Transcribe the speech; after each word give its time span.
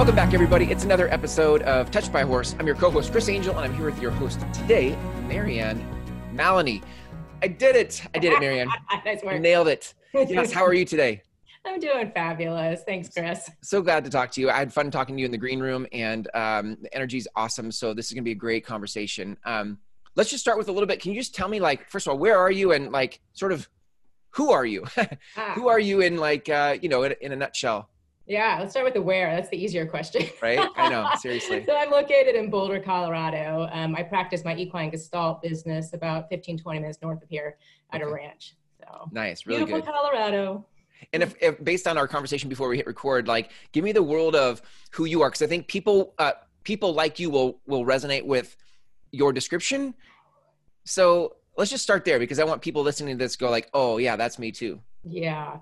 Welcome 0.00 0.16
back, 0.16 0.32
everybody. 0.32 0.64
It's 0.64 0.84
another 0.84 1.12
episode 1.12 1.60
of 1.60 1.90
Touched 1.90 2.10
by 2.10 2.22
Horse. 2.22 2.56
I'm 2.58 2.66
your 2.66 2.74
co-host, 2.74 3.12
Chris 3.12 3.28
Angel, 3.28 3.54
and 3.54 3.66
I'm 3.66 3.74
here 3.74 3.84
with 3.84 4.00
your 4.00 4.10
host 4.10 4.40
today, 4.50 4.96
Marianne 5.28 5.86
Mallonee. 6.34 6.82
I 7.42 7.48
did 7.48 7.76
it. 7.76 8.02
I 8.14 8.18
did 8.18 8.32
it, 8.32 8.40
Marianne. 8.40 8.70
nice 9.04 9.22
work. 9.22 9.38
Nailed 9.42 9.68
it. 9.68 9.92
Yes. 10.14 10.52
How 10.52 10.64
are 10.64 10.72
you 10.72 10.86
today? 10.86 11.20
I'm 11.66 11.78
doing 11.78 12.12
fabulous. 12.12 12.80
Thanks, 12.86 13.10
Chris. 13.10 13.50
So 13.62 13.82
glad 13.82 14.02
to 14.04 14.10
talk 14.10 14.30
to 14.30 14.40
you. 14.40 14.48
I 14.48 14.54
had 14.54 14.72
fun 14.72 14.90
talking 14.90 15.16
to 15.16 15.20
you 15.20 15.26
in 15.26 15.32
the 15.32 15.36
green 15.36 15.60
room, 15.60 15.86
and 15.92 16.30
um, 16.32 16.78
the 16.80 16.94
energy's 16.94 17.28
awesome. 17.36 17.70
So 17.70 17.92
this 17.92 18.06
is 18.06 18.14
going 18.14 18.24
to 18.24 18.26
be 18.26 18.32
a 18.32 18.34
great 18.34 18.64
conversation. 18.64 19.36
Um, 19.44 19.76
let's 20.16 20.30
just 20.30 20.40
start 20.40 20.56
with 20.56 20.70
a 20.70 20.72
little 20.72 20.86
bit. 20.86 21.02
Can 21.02 21.12
you 21.12 21.20
just 21.20 21.34
tell 21.34 21.48
me, 21.48 21.60
like, 21.60 21.90
first 21.90 22.06
of 22.06 22.12
all, 22.12 22.18
where 22.18 22.38
are 22.38 22.50
you, 22.50 22.72
and 22.72 22.90
like, 22.90 23.20
sort 23.34 23.52
of, 23.52 23.68
who 24.30 24.50
are 24.50 24.64
you? 24.64 24.86
ah. 24.96 25.52
Who 25.54 25.68
are 25.68 25.78
you 25.78 26.00
in, 26.00 26.16
like, 26.16 26.48
uh, 26.48 26.78
you 26.80 26.88
know, 26.88 27.02
in, 27.02 27.14
in 27.20 27.32
a 27.32 27.36
nutshell? 27.36 27.90
Yeah, 28.30 28.58
let's 28.60 28.70
start 28.70 28.84
with 28.84 28.94
the 28.94 29.02
where. 29.02 29.34
That's 29.34 29.48
the 29.48 29.60
easier 29.60 29.84
question. 29.84 30.24
right? 30.40 30.60
I 30.76 30.88
know, 30.88 31.10
seriously. 31.18 31.64
so 31.66 31.76
I'm 31.76 31.90
located 31.90 32.36
in 32.36 32.48
Boulder, 32.48 32.78
Colorado. 32.78 33.68
Um, 33.72 33.96
I 33.96 34.04
practice 34.04 34.44
my 34.44 34.54
equine 34.54 34.90
gestalt 34.90 35.42
business 35.42 35.94
about 35.94 36.28
15, 36.28 36.56
20 36.56 36.78
minutes 36.78 36.98
north 37.02 37.20
of 37.24 37.28
here 37.28 37.56
at 37.92 38.00
okay. 38.00 38.08
a 38.08 38.14
ranch. 38.14 38.54
So 38.78 39.08
nice, 39.10 39.46
really 39.46 39.64
beautiful 39.64 39.80
good. 39.80 39.92
Colorado. 39.92 40.64
And 41.12 41.24
if, 41.24 41.34
if, 41.40 41.64
based 41.64 41.88
on 41.88 41.98
our 41.98 42.06
conversation 42.06 42.48
before 42.48 42.68
we 42.68 42.76
hit 42.76 42.86
record, 42.86 43.26
like 43.26 43.50
give 43.72 43.82
me 43.82 43.90
the 43.90 44.02
world 44.02 44.36
of 44.36 44.62
who 44.92 45.06
you 45.06 45.22
are, 45.22 45.28
because 45.28 45.42
I 45.42 45.48
think 45.48 45.66
people 45.66 46.14
uh, 46.20 46.32
people 46.62 46.94
like 46.94 47.18
you 47.18 47.30
will 47.30 47.60
will 47.66 47.84
resonate 47.84 48.24
with 48.24 48.56
your 49.10 49.32
description. 49.32 49.92
So 50.84 51.34
let's 51.56 51.72
just 51.72 51.82
start 51.82 52.04
there 52.04 52.20
because 52.20 52.38
I 52.38 52.44
want 52.44 52.62
people 52.62 52.84
listening 52.84 53.18
to 53.18 53.24
this 53.24 53.34
go 53.34 53.50
like, 53.50 53.68
oh 53.74 53.98
yeah, 53.98 54.14
that's 54.14 54.38
me 54.38 54.52
too. 54.52 54.78
Yeah. 55.02 55.58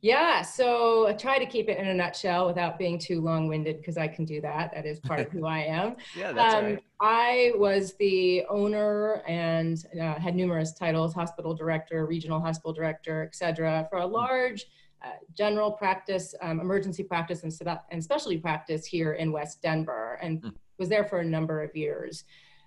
Yeah, 0.00 0.42
so 0.42 1.08
I 1.08 1.12
try 1.12 1.40
to 1.40 1.46
keep 1.46 1.68
it 1.68 1.76
in 1.76 1.88
a 1.88 1.94
nutshell 1.94 2.46
without 2.46 2.78
being 2.78 2.98
too 2.98 3.20
long-winded 3.20 3.78
because 3.78 3.98
I 3.98 4.06
can 4.06 4.24
do 4.24 4.40
that. 4.42 4.72
That 4.72 4.86
is 4.86 5.00
part 5.00 5.18
of 5.18 5.28
who 5.32 5.44
I 5.44 5.58
am. 5.58 5.96
yeah, 6.16 6.30
that's 6.30 6.54
um, 6.54 6.64
right. 6.64 6.84
I 7.00 7.52
was 7.56 7.94
the 7.94 8.44
owner 8.48 9.22
and 9.26 9.84
uh, 10.00 10.14
had 10.14 10.36
numerous 10.36 10.72
titles: 10.72 11.14
hospital 11.14 11.52
director, 11.52 12.06
regional 12.06 12.40
hospital 12.40 12.72
director, 12.72 13.24
etc., 13.24 13.88
for 13.90 13.98
a 13.98 14.06
hmm. 14.06 14.12
large 14.12 14.66
uh, 15.04 15.10
general 15.36 15.72
practice, 15.72 16.34
um, 16.42 16.60
emergency 16.60 17.02
practice, 17.02 17.42
and, 17.42 17.52
and 17.90 18.02
specialty 18.02 18.38
practice 18.38 18.86
here 18.86 19.14
in 19.14 19.32
West 19.32 19.62
Denver, 19.62 20.18
and 20.22 20.42
mm. 20.42 20.52
was 20.78 20.88
there 20.88 21.04
for 21.04 21.20
a 21.20 21.24
number 21.24 21.62
of 21.62 21.74
years. 21.76 22.24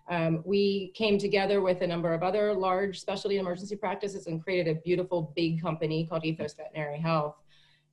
Um, 0.09 0.41
we 0.45 0.91
came 0.95 1.17
together 1.17 1.61
with 1.61 1.81
a 1.81 1.87
number 1.87 2.13
of 2.13 2.23
other 2.23 2.53
large 2.53 2.99
specialty 2.99 3.37
emergency 3.37 3.75
practices 3.75 4.27
and 4.27 4.43
created 4.43 4.75
a 4.75 4.79
beautiful 4.81 5.31
big 5.35 5.61
company 5.61 6.05
called 6.05 6.25
Ethos 6.25 6.53
Veterinary 6.53 6.99
Health. 6.99 7.35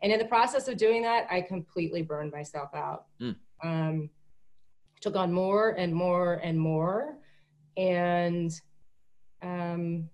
And 0.03 0.13
in 0.13 0.19
the 0.19 0.25
process 0.25 0.69
of 0.69 0.77
doing 0.77 1.03
that, 1.03 1.27
I 1.31 1.41
completely 1.41 2.03
burned 2.03 2.33
myself 2.33 2.71
out. 2.75 3.07
Mm. 3.21 3.37
Um, 3.63 4.11
took 5.01 5.17
on 5.17 5.33
more 5.33 5.71
and 5.71 5.95
more 5.95 6.35
and 6.43 6.59
more. 6.59 7.17
And 7.77 8.53
um, 9.43 10.09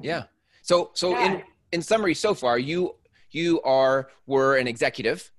yeah. 0.00 0.24
So 0.62 0.90
so 0.94 1.10
yeah. 1.10 1.26
in 1.26 1.42
in 1.72 1.82
summary, 1.82 2.14
so 2.14 2.34
far 2.34 2.58
you 2.58 2.96
you 3.30 3.60
are 3.62 4.08
were 4.26 4.56
an 4.56 4.66
executive 4.66 5.30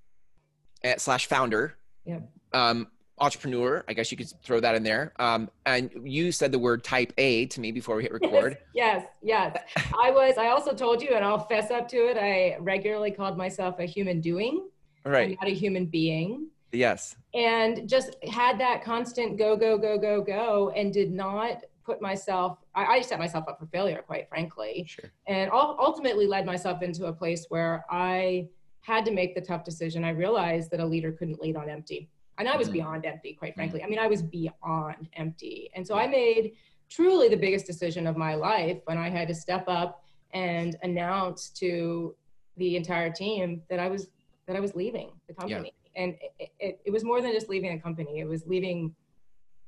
at, 0.83 1.02
slash 1.02 1.27
founder. 1.27 1.75
Yeah. 2.05 2.20
Um, 2.53 2.88
entrepreneur. 3.24 3.86
I 3.88 3.94
guess 3.94 4.12
you 4.12 4.18
could 4.18 4.32
throw 4.44 4.60
that 4.60 4.76
in 4.76 4.84
there. 4.84 5.14
Um, 5.18 5.50
and 5.66 5.90
you 6.04 6.32
said 6.32 6.52
the 6.52 6.60
word 6.60 6.84
type 6.84 7.14
A 7.18 7.46
to 7.48 7.62
me 7.62 7.72
before 7.72 7.96
we 7.96 8.04
hit 8.04 8.12
record. 8.22 8.58
Yes, 8.76 9.06
yes. 9.22 9.56
yes. 9.56 9.88
I 9.98 10.12
was, 10.12 10.38
I 10.38 10.48
also 10.48 10.74
told 10.74 11.02
you, 11.02 11.16
and 11.16 11.24
I'll 11.24 11.48
fess 11.48 11.72
up 11.72 11.88
to 11.90 11.98
it. 11.98 12.18
I 12.18 12.58
regularly 12.60 13.12
called 13.12 13.38
myself 13.38 13.80
a 13.80 13.86
human 13.86 14.20
doing, 14.20 14.68
right? 15.06 15.38
not 15.42 15.50
a 15.50 15.54
human 15.54 15.86
being. 15.86 16.48
Yes. 16.74 17.16
And 17.33 17.88
just 17.88 18.16
had 18.30 18.60
that 18.60 18.83
constant 18.83 19.38
go, 19.38 19.56
go, 19.56 19.78
go, 19.78 19.98
go, 19.98 20.22
go, 20.22 20.73
and 20.76 20.92
did 20.92 21.12
not 21.12 21.64
put 21.86 22.02
myself, 22.02 22.58
I, 22.76 22.86
I 22.86 23.02
set 23.02 23.20
myself 23.20 23.45
up 23.48 23.60
for 23.60 23.67
failure, 23.67 24.04
quite 24.06 24.28
frankly. 24.28 24.86
Sure. 24.88 25.12
And 25.28 25.50
ultimately 25.52 26.28
led 26.28 26.45
myself 26.45 26.82
into 26.82 27.06
a 27.06 27.14
place 27.14 27.45
where 27.50 27.86
I 27.89 28.50
had 28.82 29.06
to 29.06 29.12
make 29.12 29.33
the 29.33 29.42
tough 29.42 29.64
decision. 29.64 30.04
I 30.04 30.10
realized 30.10 30.72
that 30.72 30.82
a 30.82 30.86
leader 30.86 31.12
couldn't 31.12 31.42
lead 31.42 31.56
on 31.56 31.70
empty 31.70 32.10
and 32.38 32.48
I 32.48 32.58
was 32.58 32.67
mm-hmm. 32.67 32.73
beyond 32.73 33.05
empty, 33.05 33.33
quite 33.33 33.55
frankly. 33.55 33.80
Mm-hmm. 33.80 33.88
I 33.88 33.89
mean, 33.89 33.99
I 33.99 34.08
was 34.08 34.21
beyond 34.21 35.10
empty. 35.14 35.70
And 35.76 35.86
so 35.86 35.95
I 35.95 36.08
made 36.08 36.54
truly 36.89 37.30
the 37.30 37.38
biggest 37.38 37.66
decision 37.66 38.08
of 38.08 38.17
my 38.17 38.36
life 38.36 38.80
when 38.86 38.98
I 38.98 39.10
had 39.10 39.27
to 39.27 39.36
step 39.36 39.66
up 39.67 40.04
and 40.33 40.76
announce 40.83 41.49
to 41.49 42.16
the 42.58 42.76
entire 42.76 43.11
team 43.11 43.61
that 43.70 43.80
I 43.80 43.88
was 43.88 44.10
that 44.48 44.55
I 44.55 44.60
was 44.60 44.76
leaving 44.76 45.11
the 45.27 45.33
company. 45.33 45.73
Yeah. 45.95 46.04
And 46.04 46.16
it, 46.39 46.52
it, 46.60 46.82
it, 46.86 46.92
was 46.92 47.04
more 47.04 47.21
than 47.21 47.32
just 47.32 47.49
leaving 47.49 47.71
a 47.71 47.80
company. 47.80 48.20
It 48.20 48.27
was 48.27 48.45
leaving 48.48 48.95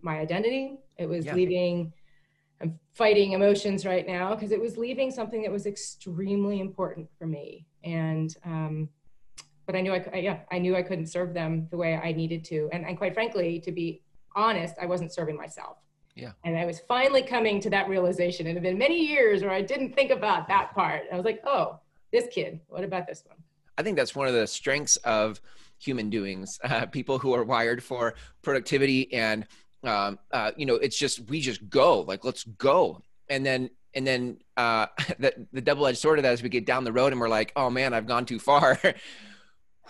my 0.02 0.20
identity. 0.20 0.80
It 0.97 1.08
was 1.08 1.26
yeah. 1.26 1.36
leaving 1.36 1.94
I'm 2.62 2.80
fighting 2.94 3.34
emotions 3.34 3.86
right 3.86 4.08
now 4.08 4.34
because 4.34 4.52
it 4.52 4.59
was 4.59 4.78
leaving 4.78 5.12
something 5.12 5.42
that 5.42 5.52
was 5.52 5.66
extremely 5.66 6.62
important 6.62 7.09
for 7.18 7.28
me. 7.28 7.66
And 7.84 8.36
um, 8.46 8.90
but 9.66 9.76
I 9.76 9.81
knew 9.81 9.94
I, 9.94 10.18
yeah, 10.18 10.40
I 10.52 10.59
knew 10.59 10.76
I 10.76 10.81
couldn't 10.81 11.08
serve 11.08 11.34
them 11.34 11.68
the 11.72 11.78
way 11.78 11.96
I 11.96 12.12
needed 12.12 12.44
to. 12.46 12.70
And, 12.72 12.86
and 12.86 12.98
quite 12.98 13.14
frankly, 13.14 13.59
to 13.62 13.72
be 13.72 14.02
honest, 14.36 14.76
I 14.81 14.86
wasn't 14.86 15.14
serving 15.14 15.36
myself. 15.36 15.78
Yeah. 16.16 16.31
And 16.44 16.58
I 16.58 16.66
was 16.66 16.80
finally 16.80 17.22
coming 17.24 17.59
to 17.62 17.70
that 17.72 17.90
realization. 17.90 18.48
It 18.48 18.53
had 18.53 18.64
been 18.64 18.78
many 18.78 19.06
years 19.06 19.42
where 19.42 19.52
I 19.52 19.62
didn't 19.62 19.94
think 19.94 20.12
about 20.12 20.48
that 20.48 20.74
part. 20.74 21.03
I 21.12 21.16
was 21.16 21.26
like, 21.26 21.42
oh, 21.46 21.80
this 22.12 22.26
kid, 22.31 22.62
what 22.68 22.84
about 22.84 23.06
this 23.06 23.24
one? 23.26 23.38
I 23.78 23.84
think 23.84 23.98
that's 23.98 24.16
one 24.16 24.28
of 24.28 24.34
the 24.34 24.48
strengths 24.48 24.96
of 24.98 25.42
human 25.78 26.09
doings. 26.09 26.59
Uh, 26.76 26.86
people 26.86 27.20
who 27.20 27.34
are 27.34 27.44
wired 27.44 27.84
for 27.84 28.16
productivity 28.42 29.14
and, 29.14 29.46
um, 29.84 30.18
uh, 30.32 30.52
you 30.58 30.66
know, 30.66 30.76
it's 30.76 30.97
just, 30.97 31.30
we 31.30 31.40
just 31.40 31.70
go, 31.70 32.02
like, 32.02 32.26
let's 32.26 32.44
go. 32.44 33.02
And 33.30 33.46
then, 33.46 33.70
and 33.94 34.06
then 34.06 34.38
uh, 34.58 34.88
the, 35.20 35.47
the 35.52 35.62
double 35.62 35.86
edged 35.88 36.00
sword 36.00 36.20
of 36.20 36.24
that 36.24 36.34
is 36.34 36.44
we 36.44 36.50
get 36.50 36.66
down 36.66 36.84
the 36.84 36.92
road 36.94 37.12
and 37.12 37.20
we're 37.20 37.30
like, 37.30 37.52
oh 37.56 37.70
man, 37.70 37.94
I've 37.94 38.08
gone 38.08 38.26
too 38.26 38.40
far. 38.40 38.80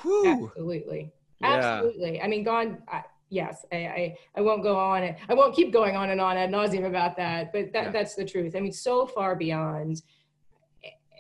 Whew. 0.02 0.48
Absolutely. 0.48 1.12
Absolutely. 1.42 2.16
Yeah. 2.16 2.26
I 2.26 2.28
mean, 2.28 2.44
gone. 2.44 2.82
I, 2.88 3.04
yes, 3.30 3.66
I, 3.72 3.76
I, 3.76 4.18
I, 4.38 4.42
won't 4.42 4.64
go 4.64 4.78
on. 4.78 5.04
It. 5.04 5.18
I 5.30 5.34
won't 5.34 5.56
keep 5.56 5.72
going 5.74 5.96
on 5.96 6.10
and 6.10 6.22
on 6.22 6.38
ad 6.38 6.52
nauseum 6.52 6.86
about 6.86 7.18
that, 7.18 7.52
but 7.52 7.72
that, 7.74 7.86
yeah. 7.86 7.92
that's 7.92 8.16
the 8.16 8.26
truth. 8.26 8.56
I 8.56 8.60
mean, 8.60 8.72
so 8.72 9.06
far 9.06 9.36
beyond. 9.36 10.02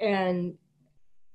And 0.01 0.55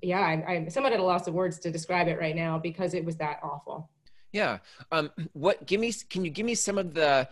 yeah, 0.03 0.21
I, 0.21 0.55
I'm 0.55 0.71
somewhat 0.71 0.93
at 0.93 1.01
a 1.01 1.05
loss 1.05 1.27
of 1.27 1.35
words 1.35 1.59
to 1.61 1.71
describe 1.71 2.09
it 2.09 2.19
right 2.19 2.37
now 2.37 2.59
because 2.59 2.95
it 2.95 3.05
was 3.05 3.17
that 3.17 3.41
awful. 3.43 3.91
Yeah. 4.33 4.59
Um, 4.93 5.11
what, 5.33 5.67
give 5.67 5.81
me, 5.81 5.93
can 6.09 6.25
you 6.25 6.31
give 6.31 6.47
me 6.47 6.55
some 6.55 6.79
of 6.79 6.95
the, 6.95 7.29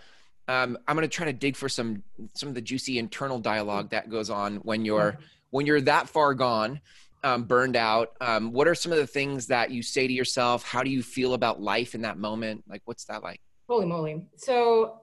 um, 0.48 0.78
I'm 0.88 0.96
going 0.96 1.08
to 1.08 1.14
try 1.14 1.26
to 1.26 1.32
dig 1.32 1.56
for 1.56 1.68
some, 1.68 2.02
some 2.34 2.48
of 2.48 2.54
the 2.54 2.60
juicy 2.60 2.98
internal 2.98 3.38
dialogue 3.38 3.90
that 3.90 4.10
goes 4.10 4.30
on 4.30 4.56
when 4.56 4.84
you're, 4.84 5.12
mm-hmm. 5.12 5.22
when 5.50 5.66
you're 5.66 5.80
that 5.82 6.08
far 6.08 6.34
gone 6.34 6.80
um, 7.24 7.44
burned 7.44 7.76
out. 7.76 8.12
Um, 8.20 8.52
what 8.52 8.68
are 8.68 8.74
some 8.74 8.92
of 8.92 8.98
the 8.98 9.06
things 9.06 9.46
that 9.48 9.70
you 9.70 9.82
say 9.82 10.06
to 10.06 10.12
yourself? 10.12 10.62
How 10.62 10.82
do 10.82 10.90
you 10.90 11.02
feel 11.02 11.34
about 11.34 11.60
life 11.60 11.94
in 11.94 12.02
that 12.02 12.18
moment? 12.18 12.64
Like 12.68 12.82
what's 12.84 13.04
that 13.06 13.22
like? 13.22 13.40
Holy 13.68 13.86
moly. 13.86 14.26
So 14.36 15.02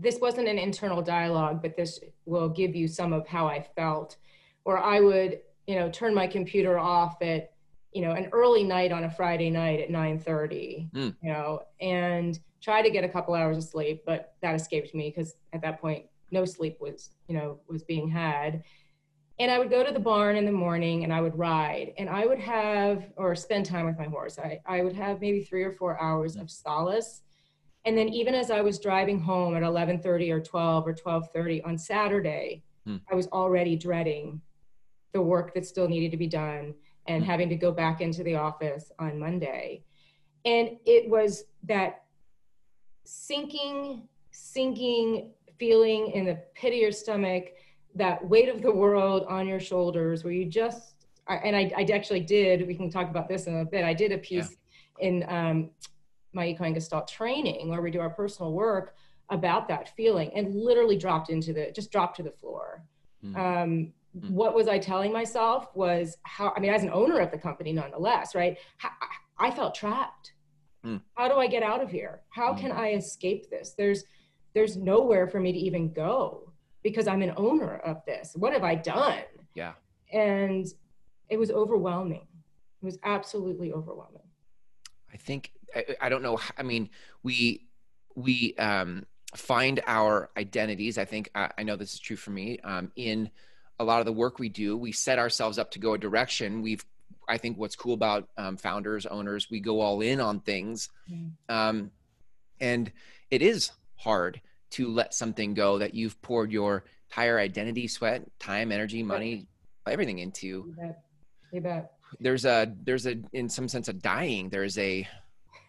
this 0.00 0.18
wasn't 0.20 0.48
an 0.48 0.58
internal 0.58 1.02
dialogue 1.02 1.60
but 1.60 1.76
this 1.76 2.00
will 2.24 2.48
give 2.48 2.74
you 2.74 2.88
some 2.88 3.12
of 3.12 3.26
how 3.26 3.46
i 3.46 3.62
felt 3.76 4.16
Or 4.64 4.78
i 4.78 5.00
would 5.00 5.40
you 5.66 5.76
know 5.76 5.90
turn 5.90 6.14
my 6.14 6.26
computer 6.26 6.78
off 6.78 7.20
at 7.22 7.52
you 7.92 8.02
know 8.02 8.12
an 8.12 8.28
early 8.32 8.64
night 8.64 8.92
on 8.92 9.04
a 9.04 9.10
friday 9.10 9.50
night 9.50 9.80
at 9.80 9.90
9.30 9.90 10.90
mm. 10.92 11.14
you 11.22 11.32
know 11.32 11.62
and 11.80 12.38
try 12.62 12.82
to 12.82 12.90
get 12.90 13.04
a 13.04 13.08
couple 13.08 13.34
hours 13.34 13.56
of 13.58 13.64
sleep 13.64 14.02
but 14.06 14.34
that 14.42 14.54
escaped 14.54 14.94
me 14.94 15.12
because 15.14 15.34
at 15.52 15.62
that 15.62 15.80
point 15.80 16.06
no 16.30 16.44
sleep 16.44 16.78
was 16.80 17.10
you 17.28 17.34
know 17.34 17.58
was 17.68 17.82
being 17.82 18.08
had 18.08 18.62
and 19.40 19.50
I 19.50 19.58
would 19.58 19.70
go 19.70 19.82
to 19.82 19.90
the 19.90 19.98
barn 19.98 20.36
in 20.36 20.44
the 20.44 20.52
morning 20.52 21.02
and 21.02 21.10
I 21.10 21.22
would 21.22 21.36
ride 21.36 21.94
and 21.96 22.10
I 22.10 22.26
would 22.26 22.38
have 22.38 23.06
or 23.16 23.34
spend 23.34 23.64
time 23.64 23.86
with 23.86 23.98
my 23.98 24.04
horse. 24.04 24.38
I, 24.38 24.60
I 24.66 24.82
would 24.82 24.94
have 24.94 25.22
maybe 25.22 25.42
three 25.42 25.64
or 25.64 25.72
four 25.72 25.98
hours 25.98 26.36
of 26.36 26.50
solace. 26.50 27.22
And 27.86 27.96
then 27.96 28.10
even 28.10 28.34
as 28.34 28.50
I 28.50 28.60
was 28.60 28.78
driving 28.78 29.18
home 29.18 29.56
at 29.56 29.62
11:30 29.62 30.30
or 30.30 30.40
12 30.40 30.86
or 30.86 30.92
12:30 30.92 31.66
on 31.66 31.78
Saturday, 31.78 32.62
hmm. 32.84 32.98
I 33.10 33.14
was 33.14 33.28
already 33.28 33.76
dreading 33.76 34.42
the 35.12 35.22
work 35.22 35.54
that 35.54 35.64
still 35.64 35.88
needed 35.88 36.10
to 36.10 36.18
be 36.18 36.26
done 36.26 36.74
and 37.06 37.24
hmm. 37.24 37.30
having 37.30 37.48
to 37.48 37.56
go 37.56 37.72
back 37.72 38.02
into 38.02 38.22
the 38.22 38.34
office 38.34 38.92
on 38.98 39.18
Monday. 39.18 39.84
And 40.44 40.76
it 40.84 41.08
was 41.08 41.44
that 41.64 42.02
sinking, 43.04 44.06
sinking 44.32 45.30
feeling 45.58 46.10
in 46.10 46.26
the 46.26 46.42
pit 46.54 46.74
of 46.74 46.78
your 46.78 46.92
stomach 46.92 47.54
that 47.94 48.26
weight 48.26 48.48
of 48.48 48.62
the 48.62 48.72
world 48.72 49.24
on 49.28 49.46
your 49.46 49.60
shoulders 49.60 50.24
where 50.24 50.32
you 50.32 50.44
just 50.44 50.94
and 51.28 51.54
I, 51.54 51.70
I 51.76 51.82
actually 51.92 52.20
did 52.20 52.66
we 52.66 52.74
can 52.74 52.90
talk 52.90 53.08
about 53.08 53.28
this 53.28 53.46
in 53.46 53.58
a 53.58 53.64
bit 53.64 53.84
i 53.84 53.94
did 53.94 54.12
a 54.12 54.18
piece 54.18 54.56
yeah. 54.98 55.08
in 55.08 55.24
um, 55.28 55.70
my 56.32 56.46
equine 56.46 56.74
gestalt 56.74 57.08
training 57.08 57.68
where 57.68 57.82
we 57.82 57.90
do 57.90 58.00
our 58.00 58.10
personal 58.10 58.52
work 58.52 58.94
about 59.28 59.68
that 59.68 59.94
feeling 59.96 60.30
and 60.34 60.54
literally 60.54 60.96
dropped 60.96 61.30
into 61.30 61.52
the 61.52 61.70
just 61.72 61.90
dropped 61.92 62.16
to 62.16 62.22
the 62.22 62.30
floor 62.30 62.84
mm. 63.24 63.36
Um, 63.36 63.92
mm. 64.16 64.30
what 64.30 64.54
was 64.54 64.66
i 64.68 64.78
telling 64.78 65.12
myself 65.12 65.68
was 65.74 66.16
how 66.22 66.52
i 66.56 66.60
mean 66.60 66.72
as 66.72 66.82
an 66.82 66.90
owner 66.92 67.18
of 67.18 67.30
the 67.30 67.38
company 67.38 67.72
nonetheless 67.72 68.34
right 68.34 68.56
how, 68.78 68.90
I 69.40 69.50
felt 69.50 69.74
trapped. 69.74 70.34
Mm. 70.84 71.00
How 71.14 71.28
do 71.28 71.34
I 71.34 71.46
get 71.46 71.62
out 71.62 71.82
of 71.82 71.90
here? 71.90 72.20
How 72.28 72.54
can 72.54 72.70
I 72.70 72.92
escape 72.92 73.50
this? 73.50 73.74
There's 73.76 74.04
there's 74.54 74.76
nowhere 74.76 75.26
for 75.28 75.40
me 75.40 75.52
to 75.52 75.58
even 75.58 75.92
go 75.92 76.49
because 76.82 77.06
I'm 77.06 77.22
an 77.22 77.32
owner 77.36 77.76
of 77.78 78.04
this. 78.06 78.32
What 78.34 78.52
have 78.52 78.64
I 78.64 78.74
done? 78.74 79.18
Yeah. 79.54 79.72
And 80.12 80.66
it 81.28 81.38
was 81.38 81.50
overwhelming. 81.50 82.26
It 82.82 82.84
was 82.84 82.98
absolutely 83.04 83.72
overwhelming. 83.72 84.22
I 85.12 85.16
think 85.16 85.52
I, 85.74 85.84
I 86.00 86.08
don't 86.08 86.22
know. 86.22 86.38
I 86.56 86.62
mean, 86.62 86.88
we 87.22 87.66
we 88.14 88.54
um, 88.56 89.06
find 89.34 89.80
our 89.86 90.30
identities. 90.36 90.98
I 90.98 91.04
think 91.04 91.30
I, 91.34 91.50
I 91.58 91.62
know 91.62 91.76
this 91.76 91.94
is 91.94 92.00
true 92.00 92.16
for 92.16 92.30
me. 92.30 92.58
Um, 92.64 92.90
in 92.96 93.30
a 93.78 93.84
lot 93.84 94.00
of 94.00 94.06
the 94.06 94.12
work 94.12 94.38
we 94.38 94.48
do, 94.48 94.76
we 94.76 94.92
set 94.92 95.18
ourselves 95.18 95.58
up 95.58 95.70
to 95.72 95.78
go 95.78 95.94
a 95.94 95.98
direction. 95.98 96.62
We've 96.62 96.84
I 97.28 97.38
think 97.38 97.58
what's 97.58 97.76
cool 97.76 97.94
about 97.94 98.28
um, 98.36 98.56
founders, 98.56 99.06
owners, 99.06 99.48
we 99.50 99.60
go 99.60 99.80
all 99.80 100.00
in 100.00 100.20
on 100.20 100.40
things, 100.40 100.88
Mm. 101.10 101.30
um, 101.48 101.90
and 102.60 102.90
it 103.30 103.42
is 103.42 103.70
hard 103.96 104.40
to 104.70 104.88
let 104.88 105.14
something 105.14 105.54
go 105.54 105.78
that 105.78 105.94
you've 105.94 106.20
poured 106.22 106.52
your 106.52 106.84
entire 107.10 107.38
identity, 107.38 107.88
sweat, 107.88 108.22
time, 108.38 108.70
energy, 108.72 109.02
money, 109.02 109.46
everything 109.86 110.18
into 110.18 110.46
You 110.46 110.74
bet. 110.78 111.02
You 111.52 111.60
bet. 111.60 111.92
there's 112.20 112.44
a 112.44 112.72
there's 112.84 113.06
a 113.06 113.16
in 113.32 113.48
some 113.48 113.66
sense 113.68 113.88
a 113.88 113.92
dying 113.92 114.48
there's 114.50 114.78
a 114.78 115.06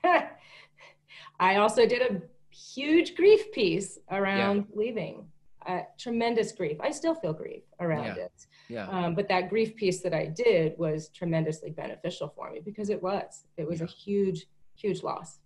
I 1.39 1.55
also 1.55 1.85
did 1.87 2.01
a 2.01 2.21
huge 2.55 3.15
grief 3.15 3.51
piece 3.51 3.97
around 4.11 4.65
leaving. 4.75 5.25
Uh, 5.65 5.81
tremendous 5.99 6.51
grief. 6.51 6.77
I 6.81 6.89
still 6.91 7.13
feel 7.13 7.33
grief 7.33 7.61
around 7.79 8.05
Yeah. 8.05 8.25
it. 8.25 8.31
yeah 8.67 8.87
Um, 8.87 9.13
but 9.13 9.27
that 9.29 9.49
grief 9.49 9.75
piece 9.75 10.01
that 10.01 10.13
I 10.13 10.25
did 10.25 10.75
was 10.77 11.09
tremendously 11.09 11.69
beneficial 11.69 12.33
for 12.35 12.49
me 12.51 12.61
because 12.63 12.89
it 12.89 13.01
was. 13.01 13.45
It 13.57 13.67
was 13.67 13.81
a 13.81 13.85
huge, 13.85 14.47
huge 14.75 15.03
loss. 15.03 15.39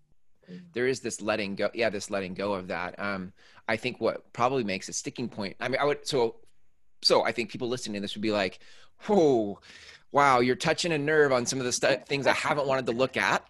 There 0.74 0.88
is 0.88 1.00
this 1.00 1.22
letting 1.22 1.56
go 1.56 1.70
yeah 1.74 1.90
this 1.90 2.10
letting 2.10 2.34
go 2.34 2.54
of 2.54 2.68
that. 2.68 3.00
Um 3.00 3.34
i 3.68 3.76
think 3.76 4.00
what 4.00 4.32
probably 4.34 4.64
makes 4.64 4.90
a 4.90 4.94
sticking 4.94 5.28
point 5.28 5.56
i 5.60 5.68
mean 5.68 5.80
i 5.80 5.86
would 5.86 6.08
so 6.08 6.36
so 7.02 7.24
i 7.24 7.32
think 7.32 7.50
people 7.50 7.68
listening 7.68 7.96
to 7.96 8.00
this 8.02 8.16
would 8.16 8.22
be 8.22 8.32
like 8.32 8.60
whoa 9.08 9.60
wow 10.12 10.40
you're 10.40 10.56
touching 10.56 10.92
a 10.92 10.98
nerve 10.98 11.32
on 11.32 11.46
some 11.46 11.60
of 11.60 11.66
the 11.66 11.72
stu- 11.72 11.98
things 12.08 12.28
i 12.28 12.34
haven't 12.34 12.68
wanted 12.68 12.86
to 12.86 12.92
look 12.92 13.18
at. 13.18 13.46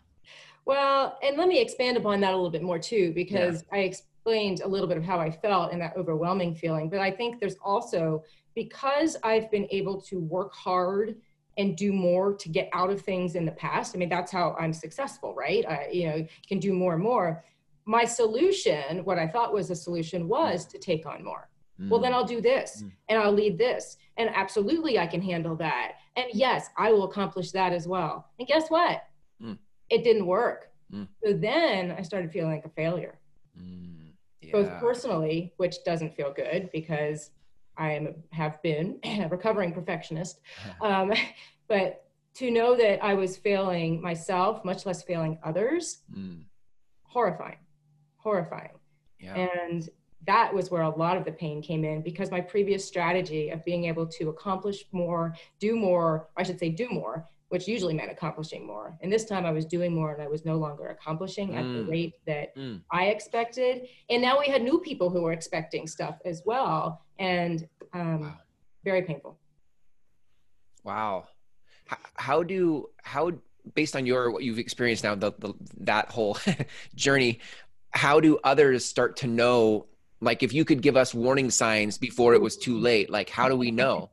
Well, 0.65 1.19
and 1.21 1.37
let 1.37 1.47
me 1.47 1.61
expand 1.61 1.95
upon 1.95 2.19
that 2.21 2.33
a 2.33 2.35
little 2.35 2.49
bit 2.49 2.63
more 2.63 2.79
too, 2.79 3.13
because 3.13 3.63
I 3.71 3.79
explained 3.79 4.61
a 4.61 4.67
little 4.67 4.87
bit 4.87 4.97
of 4.97 5.03
how 5.03 5.19
I 5.19 5.29
felt 5.29 5.71
and 5.71 5.79
that 5.81 5.95
overwhelming 5.95 6.55
feeling. 6.55 6.89
But 6.89 6.99
I 6.99 7.11
think 7.11 7.39
there's 7.39 7.57
also 7.63 8.23
because 8.55 9.15
I've 9.23 9.51
been 9.51 9.67
able 9.69 10.01
to 10.01 10.19
work 10.19 10.53
hard 10.53 11.17
and 11.57 11.75
do 11.77 11.93
more 11.93 12.33
to 12.33 12.49
get 12.49 12.69
out 12.73 12.89
of 12.89 13.01
things 13.01 13.35
in 13.35 13.45
the 13.45 13.51
past. 13.51 13.95
I 13.95 13.99
mean, 13.99 14.09
that's 14.09 14.31
how 14.31 14.55
I'm 14.59 14.73
successful, 14.73 15.33
right? 15.33 15.65
I, 15.65 15.87
you 15.91 16.07
know, 16.09 16.27
can 16.47 16.59
do 16.59 16.73
more 16.73 16.93
and 16.93 17.03
more. 17.03 17.43
My 17.85 18.03
solution, 18.03 19.05
what 19.05 19.17
I 19.19 19.27
thought 19.27 19.53
was 19.53 19.69
a 19.69 19.75
solution, 19.75 20.27
was 20.27 20.65
to 20.65 20.77
take 20.79 21.05
on 21.05 21.23
more. 21.23 21.49
Well, 21.77 21.99
then 21.99 22.13
I'll 22.13 22.23
do 22.25 22.39
this 22.39 22.81
Mm. 22.83 22.91
and 23.09 23.19
I'll 23.19 23.33
lead 23.33 23.57
this. 23.57 23.97
And 24.15 24.29
absolutely, 24.33 24.97
I 24.97 25.07
can 25.07 25.21
handle 25.21 25.57
that. 25.57 25.95
And 26.15 26.27
yes, 26.33 26.69
I 26.77 26.91
will 26.93 27.03
accomplish 27.03 27.51
that 27.51 27.73
as 27.73 27.85
well. 27.85 28.29
And 28.39 28.47
guess 28.47 28.69
what? 28.69 29.03
Mm. 29.41 29.57
It 29.89 30.03
didn't 30.05 30.25
work. 30.25 30.71
Mm. 30.93 31.09
So 31.21 31.33
then 31.33 31.91
I 31.91 32.01
started 32.01 32.31
feeling 32.31 32.51
like 32.51 32.65
a 32.65 32.69
failure, 32.69 33.19
Mm, 33.59 34.13
both 34.53 34.69
personally, 34.79 35.53
which 35.57 35.83
doesn't 35.83 36.13
feel 36.15 36.31
good 36.31 36.69
because 36.71 37.31
I 37.77 37.91
am 37.93 38.15
have 38.31 38.61
been 38.61 38.99
a 39.03 39.27
recovering 39.29 39.73
perfectionist. 39.73 40.39
Um, 40.81 41.13
but 41.67 42.05
to 42.35 42.51
know 42.51 42.75
that 42.75 43.03
I 43.03 43.13
was 43.13 43.37
failing 43.37 44.01
myself, 44.01 44.63
much 44.65 44.85
less 44.85 45.01
failing 45.03 45.39
others, 45.43 45.99
Mm, 46.15 46.43
horrifying, 47.03 47.57
horrifying. 48.17 48.71
yeah 49.19 49.35
And 49.35 49.89
that 50.27 50.53
was 50.53 50.69
where 50.71 50.81
a 50.81 50.89
lot 50.89 51.17
of 51.17 51.23
the 51.23 51.31
pain 51.31 51.61
came 51.61 51.85
in 51.85 52.01
because 52.01 52.31
my 52.31 52.41
previous 52.41 52.83
strategy 52.85 53.49
of 53.49 53.63
being 53.63 53.85
able 53.85 54.07
to 54.07 54.29
accomplish 54.29 54.85
more, 54.91 55.35
do 55.59 55.75
more, 55.75 56.29
I 56.35 56.43
should 56.43 56.59
say 56.59 56.69
do 56.69 56.89
more, 56.89 57.27
which 57.55 57.69
usually 57.69 57.93
meant 57.93 58.11
accomplishing 58.11 58.67
more. 58.67 58.97
And 59.01 59.09
this 59.09 59.23
time 59.23 59.45
I 59.45 59.51
was 59.51 59.65
doing 59.65 59.95
more 59.95 60.11
and 60.11 60.21
I 60.21 60.27
was 60.27 60.43
no 60.43 60.57
longer 60.57 60.87
accomplishing 60.87 61.55
at 61.55 61.63
the 61.63 61.79
Mm. 61.83 61.89
rate 61.89 62.13
that 62.27 62.53
Mm. 62.57 62.81
I 62.91 63.05
expected. 63.05 63.87
And 64.09 64.21
now 64.21 64.37
we 64.37 64.47
had 64.47 64.61
new 64.61 64.81
people 64.81 65.09
who 65.09 65.21
were 65.21 65.31
expecting 65.31 65.87
stuff 65.87 66.17
as 66.25 66.43
well. 66.45 67.05
And 67.17 67.65
um, 67.93 68.19
Wow. 68.23 68.39
very 68.83 69.03
painful. 69.03 69.39
Wow. 70.83 71.29
How, 71.85 71.97
how 72.15 72.43
do 72.43 72.89
how 73.03 73.31
based 73.73 73.95
on 73.95 74.05
your 74.05 74.31
what 74.31 74.43
you've 74.43 74.59
experienced 74.59 75.05
now 75.05 75.15
the, 75.15 75.31
the 75.39 75.53
that 75.77 76.11
whole 76.11 76.37
journey, 76.95 77.39
how 77.91 78.19
do 78.19 78.37
others 78.43 78.83
start 78.83 79.15
to 79.17 79.27
know 79.27 79.87
like 80.19 80.43
if 80.43 80.51
you 80.53 80.65
could 80.65 80.81
give 80.81 80.97
us 80.97 81.13
warning 81.13 81.49
signs 81.49 81.97
before 81.97 82.33
it 82.33 82.41
was 82.41 82.57
too 82.57 82.77
late, 82.77 83.09
like 83.09 83.29
how 83.29 83.47
do 83.47 83.55
we 83.55 83.71
know? 83.71 84.09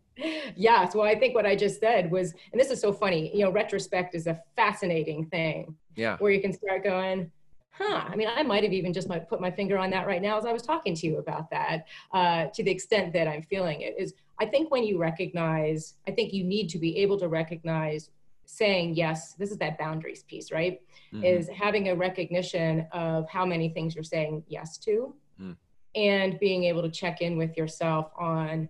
Yeah. 0.56 0.88
So 0.88 1.00
I 1.03 1.19
think 1.19 1.35
what 1.35 1.47
I 1.47 1.56
just 1.56 1.81
said 1.81 2.11
was, 2.11 2.35
and 2.53 2.61
this 2.61 2.70
is 2.70 2.81
so 2.81 2.93
funny, 2.93 3.35
you 3.37 3.44
know, 3.44 3.50
retrospect 3.50 4.14
is 4.14 4.26
a 4.26 4.41
fascinating 4.56 5.26
thing. 5.26 5.76
Yeah. 5.94 6.17
where 6.17 6.32
you 6.32 6.41
can 6.41 6.55
start 6.55 6.85
going, 6.85 7.31
huh, 7.70 8.05
I 8.09 8.17
mean, 8.17 8.26
I 8.35 8.43
might 8.43 8.62
have 8.62 8.73
even 8.73 8.94
just 8.94 9.11
might 9.11 9.29
put 9.29 9.43
my 9.43 9.50
finger 9.50 9.76
on 9.76 9.91
that 9.91 10.06
right 10.06 10.23
now 10.23 10.38
as 10.38 10.47
I 10.47 10.53
was 10.53 10.62
talking 10.62 10.94
to 10.94 11.06
you 11.06 11.19
about 11.19 11.50
that, 11.50 11.87
uh, 12.14 12.47
to 12.47 12.62
the 12.62 12.70
extent 12.70 13.12
that 13.12 13.29
I'm 13.29 13.43
feeling 13.43 13.82
it 13.82 13.94
is 13.99 14.14
I 14.41 14.47
think 14.47 14.70
when 14.70 14.85
you 14.85 14.97
recognize, 14.99 15.94
I 16.09 16.12
think 16.12 16.32
you 16.32 16.44
need 16.44 16.69
to 16.70 16.79
be 16.79 16.97
able 16.99 17.19
to 17.19 17.29
recognize 17.29 18.08
saying 18.47 18.94
yes, 18.94 19.35
this 19.35 19.50
is 19.50 19.58
that 19.58 19.76
boundaries 19.79 20.23
piece, 20.23 20.50
right? 20.50 20.81
Mhm. 21.12 21.25
Is 21.25 21.49
having 21.50 21.91
a 21.91 21.94
recognition 21.94 22.87
of 22.93 23.29
how 23.29 23.44
many 23.44 23.69
things 23.69 23.94
you're 23.94 24.03
saying 24.05 24.44
yes 24.49 24.79
to 24.79 25.15
Mm. 25.41 25.56
and 25.94 26.38
being 26.41 26.65
able 26.65 26.81
to 26.82 26.91
check 26.91 27.20
in 27.20 27.37
with 27.37 27.56
yourself 27.56 28.11
on 28.17 28.69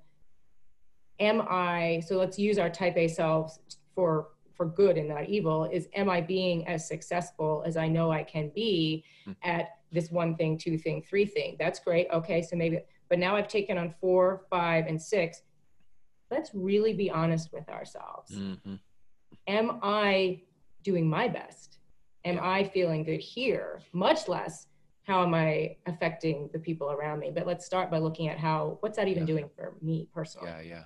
am 1.22 1.40
I 1.48 2.02
so 2.06 2.16
let's 2.18 2.38
use 2.38 2.58
our 2.58 2.68
type 2.68 2.96
A 2.96 3.06
selves 3.08 3.58
for 3.94 4.28
for 4.56 4.66
good 4.66 4.98
and 4.98 5.08
not 5.08 5.28
evil 5.28 5.64
is 5.64 5.88
am 5.94 6.10
I 6.10 6.20
being 6.20 6.66
as 6.68 6.86
successful 6.86 7.62
as 7.64 7.76
I 7.76 7.88
know 7.88 8.10
I 8.12 8.22
can 8.24 8.50
be 8.54 9.04
Mm. 9.26 9.36
at 9.42 9.66
this 9.92 10.10
one 10.10 10.34
thing, 10.36 10.56
two 10.58 10.76
thing, 10.78 11.02
three 11.02 11.26
thing. 11.26 11.54
That's 11.58 11.78
great. 11.78 12.06
Okay, 12.12 12.40
so 12.42 12.56
maybe 12.56 12.80
but 13.08 13.18
now 13.18 13.36
I've 13.36 13.46
taken 13.48 13.76
on 13.78 13.94
four, 14.00 14.46
five, 14.50 14.86
and 14.86 15.00
six. 15.00 15.42
Let's 16.30 16.50
really 16.54 16.94
be 16.94 17.08
honest 17.10 17.52
with 17.52 17.68
ourselves. 17.68 18.30
Mhm. 18.32 18.80
Am 19.46 19.78
I 19.82 20.42
doing 20.82 21.08
my 21.08 21.28
best? 21.28 21.78
Am 22.24 22.36
Yeah. 22.36 22.50
I 22.50 22.64
feeling 22.64 23.04
good 23.04 23.20
here? 23.20 23.80
Much 23.92 24.28
less 24.28 24.66
how 25.04 25.22
am 25.24 25.34
I 25.34 25.76
affecting 25.86 26.48
the 26.52 26.58
people 26.60 26.90
around 26.90 27.18
me? 27.18 27.30
But 27.30 27.44
let's 27.46 27.66
start 27.66 27.90
by 27.90 27.98
looking 27.98 28.28
at 28.28 28.38
how 28.38 28.78
what's 28.80 28.96
that 28.96 29.08
even 29.08 29.22
Yeah. 29.24 29.32
doing 29.34 29.48
for 29.56 29.76
me 29.82 30.08
personally? 30.14 30.48
Yeah, 30.50 30.60
yeah. 30.74 30.84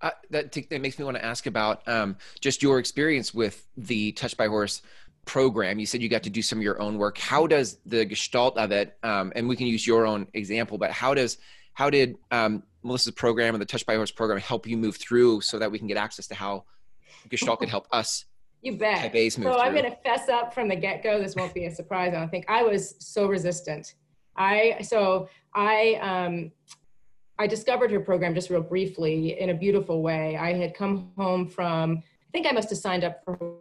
Uh, 0.00 0.10
that 0.30 0.52
t- 0.52 0.66
that 0.70 0.80
makes 0.80 0.98
me 0.98 1.04
want 1.04 1.16
to 1.16 1.24
ask 1.24 1.46
about 1.46 1.86
um, 1.88 2.16
just 2.40 2.62
your 2.62 2.78
experience 2.78 3.32
with 3.32 3.66
the 3.76 4.12
Touch 4.12 4.36
by 4.36 4.46
Horse 4.46 4.82
program. 5.24 5.78
You 5.78 5.86
said 5.86 6.02
you 6.02 6.08
got 6.08 6.22
to 6.24 6.30
do 6.30 6.42
some 6.42 6.58
of 6.58 6.62
your 6.62 6.80
own 6.80 6.98
work. 6.98 7.18
How 7.18 7.46
does 7.46 7.78
the 7.86 8.04
gestalt 8.04 8.56
of 8.58 8.70
it, 8.72 8.96
um, 9.02 9.32
and 9.34 9.48
we 9.48 9.56
can 9.56 9.66
use 9.66 9.86
your 9.86 10.06
own 10.06 10.26
example, 10.34 10.78
but 10.78 10.90
how 10.90 11.14
does 11.14 11.38
how 11.72 11.90
did 11.90 12.16
um, 12.30 12.62
Melissa's 12.82 13.12
program 13.12 13.54
and 13.54 13.60
the 13.60 13.66
Touch 13.66 13.84
by 13.84 13.96
Horse 13.96 14.10
program 14.10 14.38
help 14.38 14.66
you 14.66 14.76
move 14.76 14.96
through 14.96 15.42
so 15.42 15.58
that 15.58 15.70
we 15.70 15.78
can 15.78 15.86
get 15.86 15.96
access 15.96 16.26
to 16.28 16.34
how 16.34 16.64
Gestalt 17.28 17.58
could 17.58 17.68
help 17.68 17.86
us 17.92 18.24
You 18.62 18.76
bet. 18.76 18.98
type 18.98 19.14
A's 19.14 19.36
move 19.36 19.52
So 19.52 19.60
I'm 19.60 19.72
going 19.72 19.84
to 19.84 19.96
fess 20.04 20.28
up 20.28 20.54
from 20.54 20.68
the 20.68 20.76
get 20.76 21.02
go. 21.02 21.20
This 21.20 21.34
won't 21.34 21.52
be 21.52 21.66
a 21.66 21.70
surprise. 21.70 22.14
I 22.14 22.18
don't 22.18 22.30
think 22.30 22.46
I 22.48 22.62
was 22.62 22.94
so 22.98 23.26
resistant. 23.26 23.94
I 24.36 24.78
so 24.82 25.28
I 25.54 25.94
um, 26.00 26.52
I 27.38 27.46
discovered 27.46 27.90
her 27.90 28.00
program 28.00 28.34
just 28.34 28.50
real 28.50 28.62
briefly 28.62 29.38
in 29.38 29.50
a 29.50 29.54
beautiful 29.54 30.02
way. 30.02 30.36
I 30.36 30.54
had 30.54 30.74
come 30.74 31.12
home 31.16 31.48
from 31.48 31.98
I 31.98 32.30
think 32.32 32.46
I 32.46 32.52
must 32.52 32.70
have 32.70 32.78
signed 32.78 33.04
up 33.04 33.22
for 33.24 33.56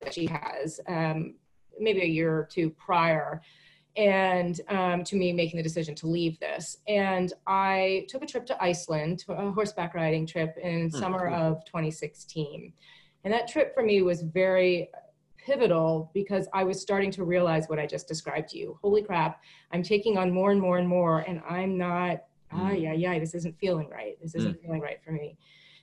that 0.00 0.14
she 0.14 0.26
has 0.26 0.80
um, 0.86 1.34
maybe 1.78 2.02
a 2.02 2.06
year 2.06 2.32
or 2.38 2.44
two 2.50 2.70
prior 2.70 3.40
and 3.96 4.60
um, 4.68 5.02
to 5.04 5.16
me 5.16 5.32
making 5.32 5.56
the 5.56 5.62
decision 5.62 5.96
to 5.96 6.06
leave 6.06 6.38
this 6.38 6.76
and 6.86 7.32
i 7.48 8.06
took 8.08 8.22
a 8.22 8.26
trip 8.26 8.46
to 8.46 8.62
iceland 8.62 9.24
a 9.28 9.50
horseback 9.50 9.94
riding 9.94 10.24
trip 10.24 10.56
in 10.62 10.88
Hmm, 10.90 10.96
summer 10.96 11.28
cool. 11.28 11.34
of 11.36 11.64
2016 11.64 12.72
and 13.24 13.34
that 13.34 13.48
trip 13.48 13.74
for 13.74 13.82
me 13.82 14.02
was 14.02 14.22
very 14.22 14.90
pivotal 15.44 16.10
because 16.14 16.48
I 16.52 16.64
was 16.64 16.80
starting 16.80 17.10
to 17.12 17.24
realize 17.24 17.68
what 17.68 17.78
I 17.78 17.86
just 17.86 18.06
described 18.06 18.50
to 18.50 18.58
you. 18.58 18.78
Holy 18.82 19.02
crap, 19.02 19.42
I'm 19.72 19.82
taking 19.82 20.18
on 20.18 20.30
more 20.30 20.50
and 20.52 20.60
more 20.60 20.78
and 20.78 20.88
more, 20.88 21.20
and 21.20 21.40
I'm 21.48 21.76
not, 21.76 22.24
ah, 22.52 22.70
Mm. 22.70 22.82
yeah, 22.82 22.92
yeah, 22.92 23.18
this 23.18 23.34
isn't 23.34 23.58
feeling 23.58 23.88
right. 23.90 24.20
This 24.20 24.34
isn't 24.34 24.60
feeling 24.62 24.80
right 24.80 25.02
for 25.02 25.12
me. 25.12 25.36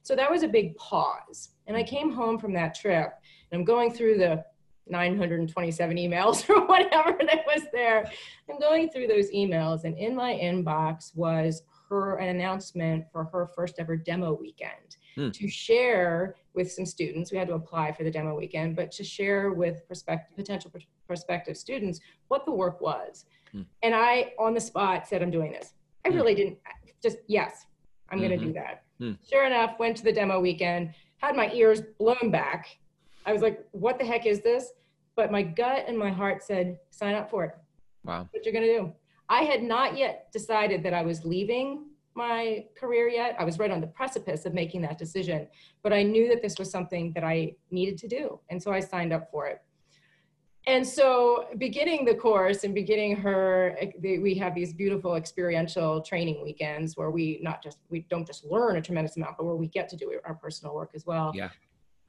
So 0.03 0.15
that 0.15 0.29
was 0.31 0.43
a 0.43 0.47
big 0.47 0.75
pause. 0.77 1.49
And 1.67 1.75
I 1.75 1.83
came 1.83 2.11
home 2.11 2.37
from 2.39 2.53
that 2.53 2.73
trip, 2.75 3.11
and 3.51 3.59
I'm 3.59 3.65
going 3.65 3.91
through 3.91 4.17
the 4.17 4.43
927 4.89 5.97
emails 5.97 6.49
or 6.55 6.65
whatever 6.65 7.17
that 7.19 7.45
was 7.45 7.63
there. 7.73 8.09
I'm 8.49 8.59
going 8.59 8.89
through 8.89 9.07
those 9.07 9.29
emails, 9.31 9.83
and 9.83 9.97
in 9.97 10.15
my 10.15 10.33
inbox 10.33 11.15
was 11.15 11.63
her 11.89 12.17
an 12.17 12.29
announcement 12.29 13.05
for 13.11 13.23
her 13.25 13.47
first 13.47 13.75
ever 13.79 13.95
demo 13.95 14.33
weekend 14.33 14.97
Hmm. 15.15 15.31
to 15.31 15.47
share 15.47 16.35
with 16.53 16.71
some 16.71 16.85
students. 16.85 17.31
We 17.31 17.39
had 17.39 17.47
to 17.47 17.55
apply 17.55 17.91
for 17.93 18.03
the 18.03 18.11
demo 18.11 18.35
weekend, 18.35 18.75
but 18.75 18.91
to 18.91 19.03
share 19.03 19.51
with 19.53 19.87
prospective 19.87 20.35
potential 20.35 20.71
prospective 21.07 21.57
students 21.57 21.99
what 22.27 22.45
the 22.45 22.51
work 22.51 22.81
was. 22.81 23.25
Hmm. 23.51 23.61
And 23.81 23.95
I, 23.95 24.33
on 24.37 24.53
the 24.53 24.59
spot, 24.59 25.07
said, 25.07 25.23
"I'm 25.23 25.31
doing 25.31 25.51
this." 25.53 25.73
I 26.07 26.09
Hmm. 26.11 26.15
really 26.17 26.35
didn't. 26.35 26.57
Just 27.03 27.17
yes, 27.27 27.65
I'm 28.09 28.17
going 28.19 28.31
to 28.31 28.37
do 28.37 28.53
that. 28.53 28.83
Hmm. 28.99 29.13
Sure 29.29 29.45
enough, 29.45 29.77
went 29.77 29.97
to 29.97 30.03
the 30.03 30.11
demo 30.13 30.39
weekend, 30.39 30.93
had 31.17 31.35
my 31.35 31.51
ears 31.51 31.81
blown 31.99 32.31
back. 32.31 32.67
I 33.25 33.33
was 33.33 33.41
like, 33.41 33.63
"What 33.71 33.99
the 33.99 34.05
heck 34.05 34.25
is 34.25 34.41
this?" 34.41 34.71
But 35.15 35.31
my 35.31 35.43
gut 35.43 35.85
and 35.87 35.97
my 35.97 36.09
heart 36.09 36.43
said, 36.43 36.79
"Sign 36.91 37.13
up 37.15 37.29
for 37.29 37.43
it." 37.45 37.51
Wow. 38.05 38.27
what 38.31 38.45
you're 38.45 38.53
going 38.53 38.65
to 38.65 38.77
do. 38.79 38.93
I 39.27 39.41
had 39.43 39.61
not 39.61 39.97
yet 39.97 40.31
decided 40.31 40.81
that 40.83 40.93
I 40.93 41.01
was 41.01 41.25
leaving 41.25 41.87
my 42.15 42.65
career 42.79 43.09
yet. 43.09 43.35
I 43.37 43.43
was 43.43 43.59
right 43.59 43.69
on 43.69 43.81
the 43.81 43.87
precipice 43.87 44.45
of 44.45 44.53
making 44.53 44.81
that 44.83 44.97
decision, 44.97 45.49
but 45.83 45.91
I 45.91 46.03
knew 46.03 46.29
that 46.29 46.41
this 46.41 46.57
was 46.57 46.71
something 46.71 47.11
that 47.13 47.25
I 47.25 47.53
needed 47.69 47.97
to 47.97 48.07
do. 48.07 48.39
And 48.49 48.63
so 48.63 48.71
I 48.71 48.79
signed 48.79 49.11
up 49.11 49.29
for 49.29 49.45
it. 49.47 49.61
And 50.67 50.85
so 50.85 51.47
beginning 51.57 52.03
the 52.03 52.13
course 52.13 52.65
and 52.65 52.75
beginning 52.75 53.15
her, 53.15 53.77
we 54.01 54.35
have 54.35 54.53
these 54.53 54.73
beautiful 54.73 55.15
experiential 55.15 56.01
training 56.01 56.43
weekends 56.43 56.97
where 56.97 57.09
we 57.09 57.39
not 57.41 57.63
just, 57.63 57.77
we 57.89 58.05
don't 58.09 58.27
just 58.27 58.43
learn 58.43 58.75
a 58.75 58.81
tremendous 58.81 59.15
amount, 59.15 59.37
but 59.37 59.45
where 59.45 59.55
we 59.55 59.67
get 59.67 59.87
to 59.89 59.95
do 59.95 60.19
our 60.25 60.35
personal 60.35 60.75
work 60.75 60.91
as 60.93 61.05
well. 61.05 61.31
Yeah. 61.33 61.49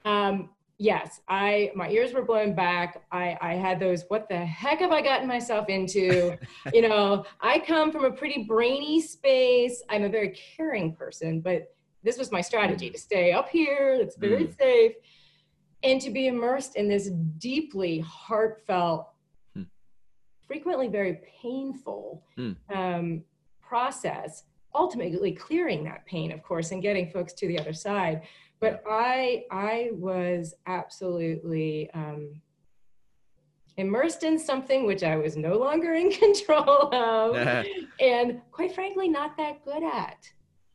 Um, 0.04 0.50
yes, 0.78 1.20
I 1.28 1.70
my 1.76 1.88
ears 1.90 2.12
were 2.12 2.24
blown 2.24 2.52
back. 2.54 3.04
I 3.12 3.38
I 3.40 3.54
had 3.54 3.78
those. 3.78 4.04
What 4.08 4.28
the 4.28 4.38
heck 4.38 4.80
have 4.80 4.90
I 4.90 5.02
gotten 5.02 5.28
myself 5.28 5.68
into? 5.68 6.36
you 6.74 6.82
know, 6.82 7.24
I 7.40 7.60
come 7.60 7.92
from 7.92 8.04
a 8.06 8.10
pretty 8.10 8.44
brainy 8.44 9.00
space. 9.00 9.84
I'm 9.88 10.02
a 10.02 10.08
very 10.08 10.36
caring 10.56 10.94
person, 10.94 11.40
but 11.40 11.74
this 12.02 12.18
was 12.18 12.32
my 12.32 12.40
strategy 12.40 12.90
to 12.90 12.98
stay 12.98 13.32
up 13.32 13.48
here. 13.48 13.98
It's 14.00 14.16
very 14.16 14.46
Mm. 14.46 14.56
safe, 14.56 14.92
and 15.82 16.00
to 16.00 16.10
be 16.10 16.26
immersed 16.28 16.76
in 16.76 16.88
this 16.88 17.10
deeply 17.38 18.00
heartfelt, 18.00 19.08
Hmm. 19.54 19.62
frequently 20.46 20.88
very 20.88 21.20
painful 21.42 22.24
Hmm. 22.36 22.52
um, 22.74 23.24
process. 23.60 24.44
Ultimately, 24.74 25.32
clearing 25.32 25.84
that 25.84 26.04
pain, 26.06 26.30
of 26.32 26.42
course, 26.42 26.72
and 26.72 26.82
getting 26.82 27.10
folks 27.10 27.32
to 27.34 27.46
the 27.48 27.58
other 27.58 27.72
side 27.72 28.22
but 28.60 28.82
i 28.90 29.44
i 29.52 29.88
was 29.92 30.52
absolutely 30.66 31.88
um, 31.92 32.42
immersed 33.76 34.24
in 34.24 34.36
something 34.36 34.84
which 34.84 35.04
i 35.04 35.16
was 35.16 35.36
no 35.36 35.56
longer 35.56 35.94
in 35.94 36.10
control 36.24 36.92
of 36.92 37.36
and 38.00 38.40
quite 38.50 38.74
frankly 38.74 39.08
not 39.08 39.36
that 39.36 39.64
good 39.64 39.84
at 39.84 40.28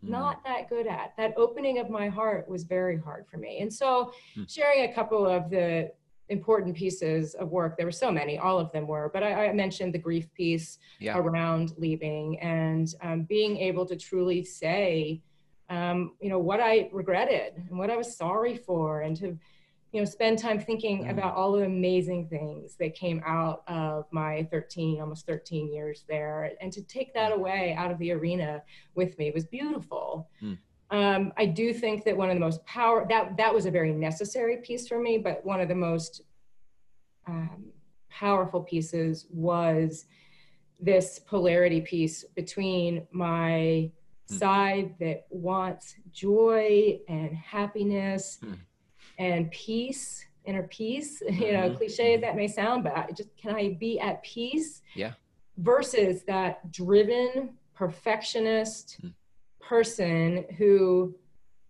Mm. 0.03 0.09
not 0.09 0.43
that 0.43 0.69
good 0.69 0.87
at 0.87 1.13
that 1.17 1.33
opening 1.37 1.79
of 1.79 1.89
my 1.89 2.07
heart 2.09 2.47
was 2.49 2.63
very 2.63 2.97
hard 2.97 3.25
for 3.27 3.37
me 3.37 3.59
and 3.61 3.71
so 3.73 4.11
Hmm. 4.35 4.43
sharing 4.47 4.89
a 4.89 4.93
couple 4.93 5.25
of 5.25 5.49
the 5.49 5.91
important 6.29 6.75
pieces 6.75 7.35
of 7.35 7.49
work 7.51 7.77
there 7.77 7.85
were 7.85 7.91
so 7.91 8.11
many 8.11 8.37
all 8.37 8.59
of 8.59 8.71
them 8.71 8.87
were 8.87 9.09
but 9.13 9.23
i, 9.23 9.47
I 9.47 9.53
mentioned 9.53 9.93
the 9.93 9.99
grief 9.99 10.33
piece 10.33 10.79
Yeah. 10.99 11.17
around 11.17 11.73
leaving 11.77 12.39
and 12.39 12.87
um, 13.01 13.23
being 13.23 13.57
able 13.57 13.85
to 13.85 13.95
truly 13.95 14.43
say 14.43 15.21
um, 15.69 16.15
you 16.21 16.29
know 16.29 16.39
what 16.39 16.59
i 16.59 16.89
regretted 16.91 17.53
and 17.69 17.77
what 17.77 17.89
i 17.89 17.95
was 17.97 18.15
sorry 18.17 18.55
for 18.57 19.01
and 19.01 19.15
to 19.17 19.37
you 19.93 20.01
know 20.01 20.05
spend 20.05 20.39
time 20.39 20.59
thinking 20.59 21.03
Mm. 21.05 21.11
about 21.11 21.35
all 21.35 21.51
the 21.53 21.63
amazing 21.65 22.27
things 22.27 22.75
that 22.77 22.95
came 22.95 23.21
out 23.25 23.63
of 23.67 24.05
my 24.11 24.43
13 24.51 24.99
almost 24.99 25.25
13 25.27 25.71
years 25.71 26.03
there 26.09 26.51
and 26.59 26.73
to 26.73 26.81
take 26.81 27.13
that 27.13 27.31
away 27.31 27.73
out 27.77 27.91
of 27.91 27.99
the 27.99 28.11
arena 28.11 28.61
with 28.95 29.17
me 29.19 29.31
was 29.31 29.45
beautiful 29.45 30.27
Mm. 30.41 30.57
um, 30.89 31.33
i 31.37 31.45
do 31.45 31.73
think 31.73 32.03
that 32.05 32.17
one 32.17 32.29
of 32.29 32.35
the 32.35 32.39
most 32.39 32.65
power 32.65 33.05
that 33.07 33.37
that 33.37 33.53
was 33.53 33.65
a 33.67 33.71
very 33.71 33.93
necessary 33.93 34.57
piece 34.57 34.87
for 34.87 34.99
me 34.99 35.17
but 35.19 35.45
one 35.45 35.61
of 35.61 35.67
the 35.69 35.75
most 35.75 36.21
um, 37.27 37.65
powerful 38.09 38.61
pieces 38.61 39.27
was 39.31 40.05
this 40.79 41.19
polarity 41.19 41.81
piece 41.81 42.23
between 42.35 43.07
my 43.11 43.89
Hmm. 44.29 44.37
side 44.37 44.95
that 44.99 45.25
wants 45.29 45.95
joy 46.11 46.99
and 47.09 47.35
happiness 47.35 48.39
Hmm. 48.41 48.53
And 49.17 49.49
peace 49.51 50.25
inner 50.45 50.63
peace 50.63 51.21
you 51.29 51.53
know 51.53 51.69
Mhm. 51.69 51.77
cliche 51.77 52.15
as 52.15 52.21
that 52.21 52.35
may 52.35 52.47
sound 52.47 52.83
but 52.83 52.95
I 52.97 53.07
just 53.15 53.35
can 53.37 53.55
i 53.55 53.77
be 53.79 53.99
at 53.99 54.21
peace 54.23 54.81
Yeah. 54.95 55.13
versus 55.57 56.23
that 56.23 56.71
driven 56.71 57.57
perfectionist 57.75 58.97
Hmm. 59.01 59.09
person 59.61 60.45
who 60.57 61.15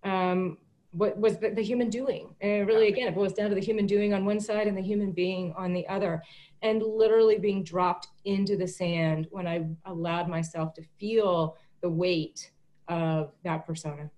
um 0.04 0.58
what 0.92 1.18
was 1.18 1.38
the, 1.40 1.50
the 1.50 1.62
human 1.64 1.90
doing 1.90 2.36
and 2.42 2.68
really 2.68 2.88
again 2.88 3.08
it 3.08 3.16
boils 3.16 3.34
down 3.34 3.50
to 3.50 3.56
the 3.56 3.62
human 3.62 3.86
doing 3.86 4.14
on 4.14 4.26
one 4.26 4.40
side 4.40 4.68
and 4.68 4.78
the 4.78 4.82
human 4.82 5.12
being 5.12 5.54
on 5.58 5.74
the 5.74 5.88
other 5.88 6.22
and 6.62 6.82
literally 6.82 7.38
being 7.40 7.64
dropped 7.64 8.08
into 8.26 8.56
the 8.58 8.68
sand 8.68 9.28
when 9.32 9.48
i 9.48 9.66
allowed 9.86 10.28
myself 10.28 10.74
to 10.74 10.82
feel 11.00 11.56
the 11.82 11.90
weight 11.90 12.52
of 12.88 13.32
that 13.44 13.66
persona 13.66 14.10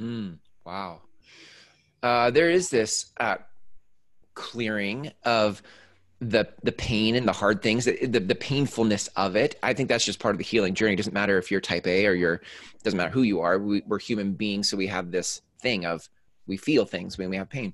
Mm, 0.00 0.38
wow. 0.64 1.02
Uh, 2.02 2.30
there 2.30 2.50
is 2.50 2.70
this 2.70 3.12
uh, 3.18 3.36
clearing 4.34 5.12
of 5.24 5.62
the 6.20 6.46
the 6.62 6.72
pain 6.72 7.14
and 7.16 7.26
the 7.26 7.32
hard 7.32 7.62
things, 7.62 7.86
the, 7.86 8.06
the 8.06 8.34
painfulness 8.34 9.08
of 9.16 9.36
it. 9.36 9.58
I 9.62 9.72
think 9.72 9.88
that's 9.88 10.04
just 10.04 10.18
part 10.18 10.34
of 10.34 10.38
the 10.38 10.44
healing 10.44 10.74
journey. 10.74 10.92
It 10.92 10.96
doesn't 10.96 11.14
matter 11.14 11.38
if 11.38 11.50
you're 11.50 11.60
type 11.62 11.86
A 11.86 12.06
or 12.06 12.12
you're 12.12 12.42
doesn't 12.82 12.96
matter 12.96 13.10
who 13.10 13.22
you 13.22 13.40
are. 13.40 13.58
We, 13.58 13.82
we're 13.86 13.98
human 13.98 14.32
beings, 14.32 14.68
so 14.68 14.76
we 14.76 14.86
have 14.88 15.10
this 15.10 15.40
thing 15.60 15.86
of 15.86 16.08
we 16.46 16.56
feel 16.56 16.84
things 16.84 17.16
when 17.16 17.30
we 17.30 17.36
have 17.36 17.48
pain, 17.48 17.72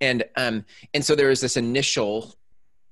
and 0.00 0.24
um 0.36 0.64
and 0.92 1.04
so 1.04 1.14
there 1.14 1.30
is 1.30 1.40
this 1.40 1.56
initial. 1.56 2.34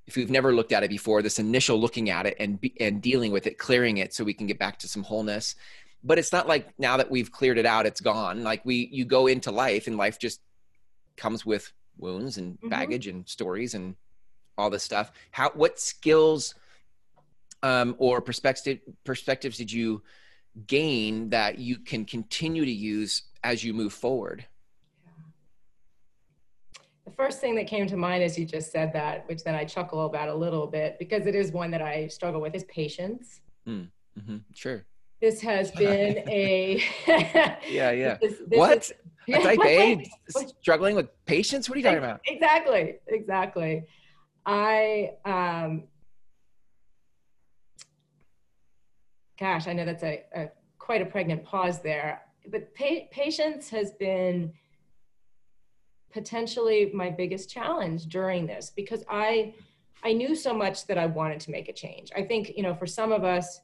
If 0.06 0.16
we've 0.16 0.30
never 0.30 0.54
looked 0.54 0.72
at 0.72 0.82
it 0.82 0.88
before, 0.88 1.20
this 1.20 1.38
initial 1.38 1.78
looking 1.78 2.08
at 2.08 2.26
it 2.26 2.36
and 2.38 2.58
and 2.80 3.02
dealing 3.02 3.32
with 3.32 3.46
it, 3.46 3.58
clearing 3.58 3.98
it, 3.98 4.14
so 4.14 4.24
we 4.24 4.34
can 4.34 4.46
get 4.46 4.58
back 4.58 4.78
to 4.80 4.88
some 4.88 5.02
wholeness 5.02 5.54
but 6.02 6.18
it's 6.18 6.32
not 6.32 6.46
like 6.46 6.78
now 6.78 6.96
that 6.96 7.10
we've 7.10 7.30
cleared 7.32 7.58
it 7.58 7.66
out 7.66 7.86
it's 7.86 8.00
gone. 8.00 8.42
Like 8.42 8.64
we 8.64 8.88
you 8.92 9.04
go 9.04 9.26
into 9.26 9.50
life 9.50 9.86
and 9.86 9.96
life 9.96 10.18
just 10.18 10.40
comes 11.16 11.44
with 11.44 11.72
wounds 11.96 12.38
and 12.38 12.58
Mhm. 12.60 12.70
baggage 12.70 13.06
and 13.06 13.28
stories 13.28 13.74
and 13.74 13.96
all 14.56 14.70
this 14.70 14.82
stuff. 14.82 15.12
How 15.30 15.50
what 15.50 15.78
skills 15.80 16.54
um, 17.62 17.96
or 17.98 18.20
perspective 18.20 18.78
perspectives 19.04 19.58
did 19.58 19.72
you 19.72 20.02
gain 20.66 21.30
that 21.30 21.58
you 21.58 21.78
can 21.78 22.04
continue 22.04 22.64
to 22.64 22.70
use 22.70 23.22
as 23.42 23.64
you 23.64 23.74
move 23.74 23.92
forward? 23.92 24.46
The 27.04 27.10
first 27.14 27.40
thing 27.40 27.54
that 27.56 27.66
came 27.66 27.86
to 27.88 27.96
mind 27.96 28.22
as 28.22 28.38
you 28.38 28.44
just 28.44 28.70
said 28.70 28.92
that, 28.92 29.26
which 29.28 29.42
then 29.42 29.54
I 29.54 29.64
chuckle 29.64 30.04
about 30.06 30.28
a 30.28 30.34
little 30.34 30.66
bit 30.66 30.98
because 30.98 31.26
it 31.26 31.34
is 31.34 31.50
one 31.52 31.70
that 31.72 31.82
I 31.82 32.06
struggle 32.08 32.40
with, 32.40 32.54
is 32.54 32.64
patience. 32.64 33.40
mm-hmm 33.66 34.36
sure 34.54 34.84
This 35.20 35.40
has 35.40 35.70
been 35.72 36.18
a 36.28 36.82
yeah 37.68 37.90
yeah 37.90 38.18
this- 38.20 38.38
this 38.46 38.58
what 38.58 38.78
is- 38.78 38.92
a 39.30 39.42
type 39.42 39.58
a 39.66 39.96
What? 40.32 40.48
struggling 40.62 40.94
with 40.96 41.08
patience 41.26 41.68
what 41.68 41.76
are 41.76 41.80
you 41.80 41.84
talking 41.84 41.98
about 41.98 42.20
Exactly, 42.26 42.94
exactly. 43.08 43.84
I 44.46 45.12
um 45.26 45.84
gosh, 49.38 49.66
I 49.68 49.72
know 49.74 49.84
that's 49.84 50.02
a, 50.02 50.24
a 50.34 50.48
quite 50.78 51.02
a 51.02 51.06
pregnant 51.06 51.44
pause 51.44 51.80
there, 51.80 52.22
but 52.50 52.74
pa- 52.74 53.06
patience 53.10 53.68
has 53.70 53.92
been 53.92 54.52
potentially 56.10 56.90
my 56.94 57.10
biggest 57.10 57.50
challenge 57.50 58.06
during 58.06 58.46
this 58.46 58.72
because 58.74 59.04
I 59.10 59.54
I 60.02 60.12
knew 60.14 60.34
so 60.36 60.54
much 60.54 60.86
that 60.86 60.96
I 60.96 61.06
wanted 61.06 61.40
to 61.40 61.50
make 61.50 61.68
a 61.68 61.72
change. 61.72 62.10
I 62.16 62.22
think, 62.22 62.52
you 62.56 62.62
know, 62.62 62.74
for 62.74 62.86
some 62.86 63.12
of 63.12 63.24
us 63.24 63.60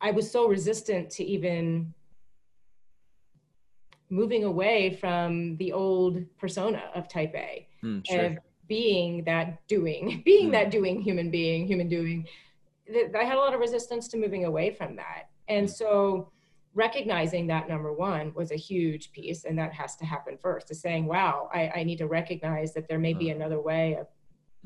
I 0.00 0.10
was 0.12 0.30
so 0.30 0.48
resistant 0.48 1.10
to 1.12 1.24
even 1.24 1.92
moving 4.10 4.44
away 4.44 4.90
from 4.90 5.56
the 5.58 5.72
old 5.72 6.24
persona 6.38 6.90
of 6.94 7.08
type 7.08 7.34
A 7.34 7.68
Hmm, 7.80 7.98
sure 8.04 8.24
of 8.26 8.38
being 8.66 9.24
that 9.24 9.66
doing, 9.66 10.22
being 10.24 10.48
Mm. 10.48 10.52
that 10.52 10.70
doing 10.70 11.00
human 11.02 11.30
being, 11.30 11.66
human 11.66 11.88
doing. 11.88 12.26
I 12.90 13.24
had 13.24 13.36
a 13.36 13.40
lot 13.40 13.54
of 13.54 13.60
resistance 13.60 14.08
to 14.08 14.16
moving 14.16 14.44
away 14.46 14.70
from 14.70 14.96
that. 14.96 15.28
And 15.48 15.66
Mm. 15.66 15.70
so 15.70 16.32
recognizing 16.74 17.46
that 17.48 17.68
number 17.68 17.92
one 17.92 18.32
was 18.34 18.50
a 18.50 18.56
huge 18.56 19.10
piece, 19.12 19.44
and 19.44 19.58
that 19.58 19.72
has 19.74 19.96
to 19.96 20.04
happen 20.06 20.38
first, 20.38 20.70
is 20.70 20.80
saying, 20.80 21.06
wow, 21.06 21.48
I, 21.52 21.70
I 21.76 21.82
need 21.84 21.98
to 21.98 22.06
recognize 22.06 22.72
that 22.74 22.88
there 22.88 22.98
may 22.98 23.12
be 23.14 23.30
Uh. 23.30 23.34
another 23.34 23.60
way 23.60 23.94
of, 23.96 24.06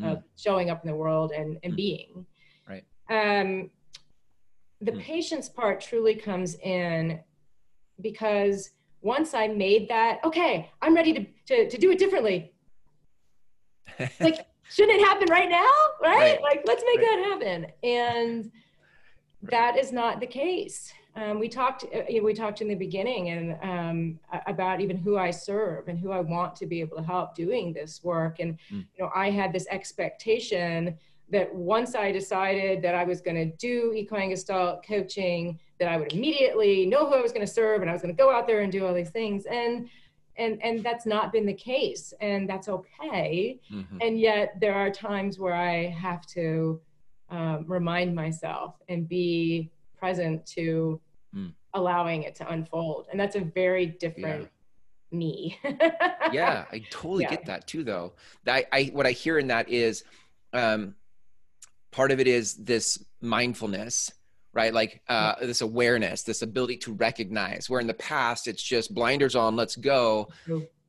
of 0.02 0.22
showing 0.36 0.68
up 0.70 0.82
in 0.84 0.90
the 0.90 0.96
world 0.96 1.32
and, 1.32 1.58
and 1.64 1.72
Mm. 1.72 1.76
being. 1.76 2.26
Right. 2.68 2.84
Um, 3.08 3.70
the 4.82 4.92
Mm. 4.92 5.00
patience 5.00 5.48
part 5.48 5.80
truly 5.80 6.14
comes 6.14 6.56
in 6.56 7.20
because 8.00 8.70
once 9.00 9.32
I 9.32 9.48
made 9.48 9.88
that, 9.88 10.20
okay, 10.24 10.70
I'm 10.82 10.94
ready 10.94 11.12
to, 11.14 11.26
to, 11.46 11.70
to 11.70 11.78
do 11.78 11.90
it 11.90 11.98
differently 11.98 12.52
like 14.20 14.46
shouldn't 14.70 15.00
it 15.00 15.04
happen 15.06 15.28
right 15.30 15.50
now 15.50 15.70
right, 16.00 16.18
Right. 16.18 16.42
like 16.42 16.62
let's 16.66 16.82
make 16.86 16.98
Right. 16.98 17.06
that 17.06 17.24
happen 17.30 17.66
and 17.82 18.50
that 19.42 19.76
is 19.76 19.92
not 19.92 20.20
the 20.20 20.26
case. 20.26 20.92
Um, 21.14 21.38
we 21.40 21.48
talked, 21.48 21.84
uh, 21.94 22.02
you 22.08 22.20
know, 22.20 22.24
we 22.24 22.32
talked 22.32 22.62
in 22.62 22.68
the 22.68 22.74
beginning 22.76 23.30
and 23.30 23.58
um, 23.62 24.20
about 24.46 24.80
even 24.80 24.96
who 24.96 25.18
I 25.18 25.30
serve 25.30 25.88
and 25.88 25.98
who 25.98 26.10
I 26.10 26.20
want 26.20 26.56
to 26.56 26.66
be 26.66 26.80
able 26.80 26.96
to 26.96 27.02
help 27.02 27.34
doing 27.34 27.72
this 27.72 28.02
work. 28.02 28.38
And 28.38 28.54
mm. 28.70 28.86
you 28.94 29.04
know, 29.04 29.10
I 29.14 29.30
had 29.30 29.52
this 29.52 29.66
expectation 29.70 30.96
that 31.30 31.54
once 31.54 31.94
I 31.94 32.12
decided 32.12 32.82
that 32.82 32.94
I 32.94 33.04
was 33.04 33.20
going 33.20 33.36
to 33.36 33.56
do 33.56 33.92
equine 33.94 34.30
gestalt 34.30 34.84
coaching, 34.86 35.58
that 35.78 35.88
I 35.88 35.96
would 35.96 36.12
immediately 36.12 36.86
know 36.86 37.08
who 37.08 37.14
I 37.14 37.20
was 37.20 37.32
going 37.32 37.46
to 37.46 37.52
serve, 37.52 37.80
and 37.80 37.90
I 37.90 37.92
was 37.92 38.02
going 38.02 38.14
to 38.14 38.22
go 38.22 38.30
out 38.30 38.46
there 38.46 38.60
and 38.60 38.70
do 38.70 38.86
all 38.86 38.94
these 38.94 39.10
things. 39.10 39.46
And 39.46 39.88
and 40.36 40.62
and 40.62 40.82
that's 40.82 41.06
not 41.06 41.32
been 41.32 41.46
the 41.46 41.54
case, 41.54 42.12
and 42.20 42.48
that's 42.48 42.68
okay. 42.68 43.58
Mm-hmm. 43.72 43.98
And 44.00 44.20
yet 44.20 44.58
there 44.60 44.74
are 44.74 44.90
times 44.90 45.38
where 45.38 45.54
I 45.54 45.88
have 45.88 46.26
to 46.28 46.80
um, 47.32 47.64
remind 47.66 48.14
myself 48.14 48.74
and 48.88 49.08
be 49.08 49.70
present 49.96 50.44
to 50.44 51.00
mm. 51.34 51.52
allowing 51.72 52.24
it 52.24 52.34
to 52.36 52.50
unfold. 52.50 53.06
And 53.10 53.18
that's 53.18 53.36
a 53.36 53.40
very 53.40 53.86
different 53.86 54.50
yeah. 55.10 55.18
me. 55.18 55.58
yeah, 56.32 56.66
I 56.70 56.82
totally 56.90 57.24
yeah. 57.24 57.30
get 57.30 57.46
that 57.46 57.66
too, 57.66 57.84
though. 57.84 58.12
I, 58.46 58.66
I, 58.70 58.84
what 58.92 59.06
I 59.06 59.12
hear 59.12 59.38
in 59.38 59.46
that 59.46 59.70
is 59.70 60.04
um, 60.52 60.94
part 61.92 62.10
of 62.10 62.18
it 62.18 62.26
is 62.26 62.54
this 62.56 63.04
mindfulness 63.20 64.10
right? 64.52 64.74
Like 64.74 65.00
uh, 65.08 65.34
this 65.40 65.60
awareness 65.60 66.22
this 66.22 66.42
ability 66.42 66.76
to 66.78 66.92
recognize 66.92 67.70
where 67.70 67.80
in 67.80 67.86
the 67.86 67.94
past 67.94 68.46
it's 68.46 68.62
just 68.62 68.94
blinders 68.94 69.34
on 69.34 69.56
let's 69.56 69.76
go. 69.76 70.28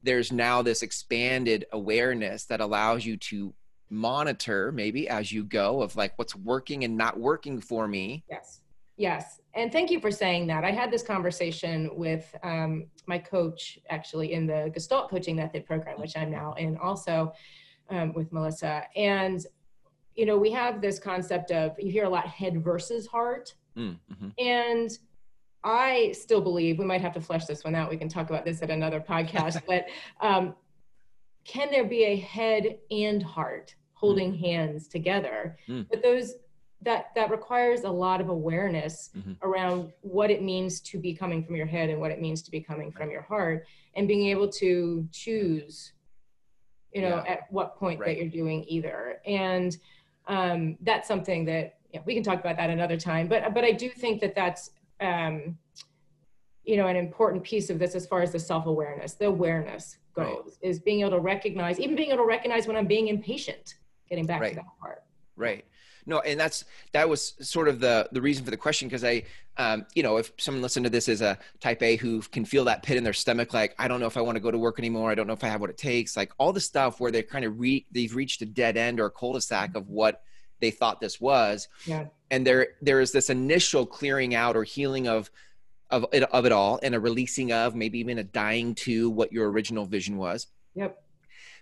There's 0.03 0.31
now 0.31 0.61
this 0.61 0.81
expanded 0.81 1.65
awareness 1.71 2.45
that 2.45 2.59
allows 2.59 3.05
you 3.05 3.15
to 3.17 3.53
monitor 3.89 4.71
maybe 4.71 5.07
as 5.07 5.31
you 5.31 5.43
go 5.43 5.81
of 5.81 5.95
like 5.95 6.13
what's 6.17 6.35
working 6.35 6.83
and 6.83 6.97
not 6.97 7.19
working 7.19 7.61
for 7.61 7.87
me. 7.87 8.23
Yes. 8.29 8.61
Yes. 8.97 9.39
And 9.55 9.71
thank 9.71 9.91
you 9.91 9.99
for 9.99 10.11
saying 10.11 10.47
that. 10.47 10.63
I 10.63 10.71
had 10.71 10.91
this 10.91 11.03
conversation 11.03 11.89
with 11.93 12.35
um, 12.43 12.87
my 13.07 13.17
coach 13.17 13.79
actually 13.89 14.33
in 14.33 14.45
the 14.45 14.71
gestalt 14.73 15.09
coaching 15.09 15.35
method 15.35 15.65
program 15.65 15.99
which 15.99 16.15
i'm 16.15 16.31
now 16.31 16.53
in 16.53 16.77
also 16.77 17.33
um, 17.89 18.13
with 18.13 18.31
melissa. 18.31 18.83
And 18.95 19.45
you 20.15 20.25
know 20.25 20.37
we 20.37 20.51
have 20.51 20.81
this 20.81 20.99
concept 20.99 21.51
of 21.51 21.75
you 21.79 21.91
hear 21.91 22.05
a 22.05 22.09
lot 22.09 22.27
head 22.27 22.63
versus 22.63 23.07
heart 23.07 23.53
mm, 23.77 23.95
mm-hmm. 24.11 24.29
and 24.37 24.99
i 25.63 26.13
still 26.17 26.41
believe 26.41 26.77
we 26.79 26.85
might 26.85 27.01
have 27.01 27.13
to 27.13 27.21
flesh 27.21 27.45
this 27.45 27.63
one 27.63 27.75
out 27.75 27.89
we 27.89 27.97
can 27.97 28.09
talk 28.09 28.29
about 28.29 28.45
this 28.45 28.61
at 28.61 28.69
another 28.69 28.99
podcast 28.99 29.61
but 29.67 29.85
um, 30.21 30.55
can 31.45 31.69
there 31.71 31.85
be 31.85 32.03
a 32.03 32.15
head 32.15 32.77
and 32.91 33.21
heart 33.21 33.75
holding 33.93 34.33
mm. 34.33 34.39
hands 34.39 34.87
together 34.87 35.57
mm. 35.67 35.85
but 35.89 36.01
those 36.01 36.35
that 36.81 37.11
that 37.15 37.31
requires 37.31 37.83
a 37.83 37.89
lot 37.89 38.19
of 38.19 38.29
awareness 38.29 39.09
mm-hmm. 39.17 39.33
around 39.41 39.91
what 40.01 40.29
it 40.29 40.41
means 40.41 40.81
to 40.81 40.97
be 40.97 41.13
coming 41.13 41.43
from 41.43 41.55
your 41.55 41.65
head 41.65 41.89
and 41.89 41.99
what 41.99 42.11
it 42.11 42.21
means 42.21 42.41
to 42.41 42.51
be 42.51 42.59
coming 42.59 42.91
from 42.91 43.09
your 43.09 43.21
heart 43.21 43.65
and 43.95 44.07
being 44.07 44.27
able 44.27 44.49
to 44.49 45.07
choose 45.11 45.93
you 46.93 47.01
know 47.01 47.23
yeah. 47.25 47.33
at 47.33 47.39
what 47.49 47.77
point 47.77 47.99
right. 47.99 48.07
that 48.07 48.17
you're 48.17 48.29
doing 48.29 48.65
either 48.67 49.19
and 49.25 49.77
um, 50.27 50.77
that's 50.81 51.07
something 51.07 51.45
that 51.45 51.77
yeah, 51.91 52.01
we 52.05 52.13
can 52.13 52.23
talk 52.23 52.39
about 52.39 52.57
that 52.57 52.69
another 52.69 52.97
time 52.97 53.27
but 53.27 53.53
but 53.53 53.63
i 53.63 53.71
do 53.71 53.89
think 53.89 54.21
that 54.21 54.35
that's 54.35 54.71
um, 54.99 55.57
you 56.63 56.77
know 56.77 56.87
an 56.87 56.95
important 56.95 57.43
piece 57.43 57.69
of 57.69 57.79
this 57.79 57.95
as 57.95 58.07
far 58.07 58.21
as 58.21 58.31
the 58.31 58.39
self-awareness 58.39 59.13
the 59.13 59.25
awareness 59.25 59.97
goes 60.15 60.25
right. 60.25 60.53
is 60.61 60.79
being 60.79 61.01
able 61.01 61.11
to 61.11 61.19
recognize 61.19 61.79
even 61.79 61.95
being 61.95 62.09
able 62.09 62.23
to 62.23 62.27
recognize 62.27 62.67
when 62.67 62.75
i'm 62.75 62.87
being 62.87 63.07
impatient 63.07 63.75
getting 64.09 64.25
back 64.25 64.41
right. 64.41 64.49
to 64.51 64.55
that 64.55 64.65
part 64.79 65.03
right 65.35 65.65
no 66.05 66.19
and 66.19 66.39
that's 66.39 66.65
that 66.91 67.07
was 67.07 67.33
sort 67.39 67.67
of 67.67 67.79
the 67.79 68.07
the 68.11 68.21
reason 68.21 68.43
for 68.43 68.51
the 68.51 68.57
question 68.57 68.87
because 68.87 69.03
i 69.03 69.23
um, 69.55 69.85
you 69.93 70.01
know 70.01 70.17
if 70.17 70.31
someone 70.37 70.63
listened 70.63 70.83
to 70.83 70.89
this 70.89 71.07
as 71.07 71.21
a 71.21 71.37
type 71.59 71.83
a 71.83 71.95
who 71.95 72.21
can 72.21 72.43
feel 72.43 72.65
that 72.65 72.81
pit 72.81 72.97
in 72.97 73.03
their 73.03 73.13
stomach 73.13 73.53
like 73.53 73.75
i 73.77 73.87
don't 73.87 73.99
know 73.99 74.07
if 74.07 74.17
i 74.17 74.21
want 74.21 74.35
to 74.35 74.39
go 74.39 74.49
to 74.49 74.57
work 74.57 74.79
anymore 74.79 75.11
i 75.11 75.15
don't 75.15 75.27
know 75.27 75.33
if 75.33 75.43
i 75.43 75.47
have 75.47 75.61
what 75.61 75.69
it 75.69 75.77
takes 75.77 76.17
like 76.17 76.31
all 76.39 76.51
the 76.51 76.59
stuff 76.59 76.99
where 76.99 77.11
they 77.11 77.21
kind 77.21 77.45
of 77.45 77.59
re 77.59 77.85
they've 77.91 78.15
reached 78.15 78.41
a 78.41 78.45
dead 78.47 78.77
end 78.77 78.99
or 78.99 79.05
a 79.05 79.11
cul-de-sac 79.11 79.75
of 79.75 79.89
what 79.89 80.23
they 80.63 80.71
thought 80.71 81.01
this 81.01 81.19
was. 81.19 81.67
Yeah. 81.85 82.05
and 82.31 82.47
there 82.47 82.69
there 82.81 83.01
is 83.01 83.11
this 83.11 83.29
initial 83.29 83.85
clearing 83.85 84.33
out 84.33 84.55
or 84.55 84.63
healing 84.63 85.07
of 85.07 85.29
of 85.91 86.05
it, 86.11 86.23
of 86.23 86.45
it 86.45 86.51
all 86.51 86.79
and 86.81 86.95
a 86.95 86.99
releasing 86.99 87.51
of 87.51 87.75
maybe 87.75 87.99
even 87.99 88.17
a 88.17 88.23
dying 88.23 88.73
to 88.73 89.09
what 89.09 89.31
your 89.31 89.51
original 89.51 89.85
vision 89.85 90.17
was. 90.17 90.47
Yep. 90.73 90.97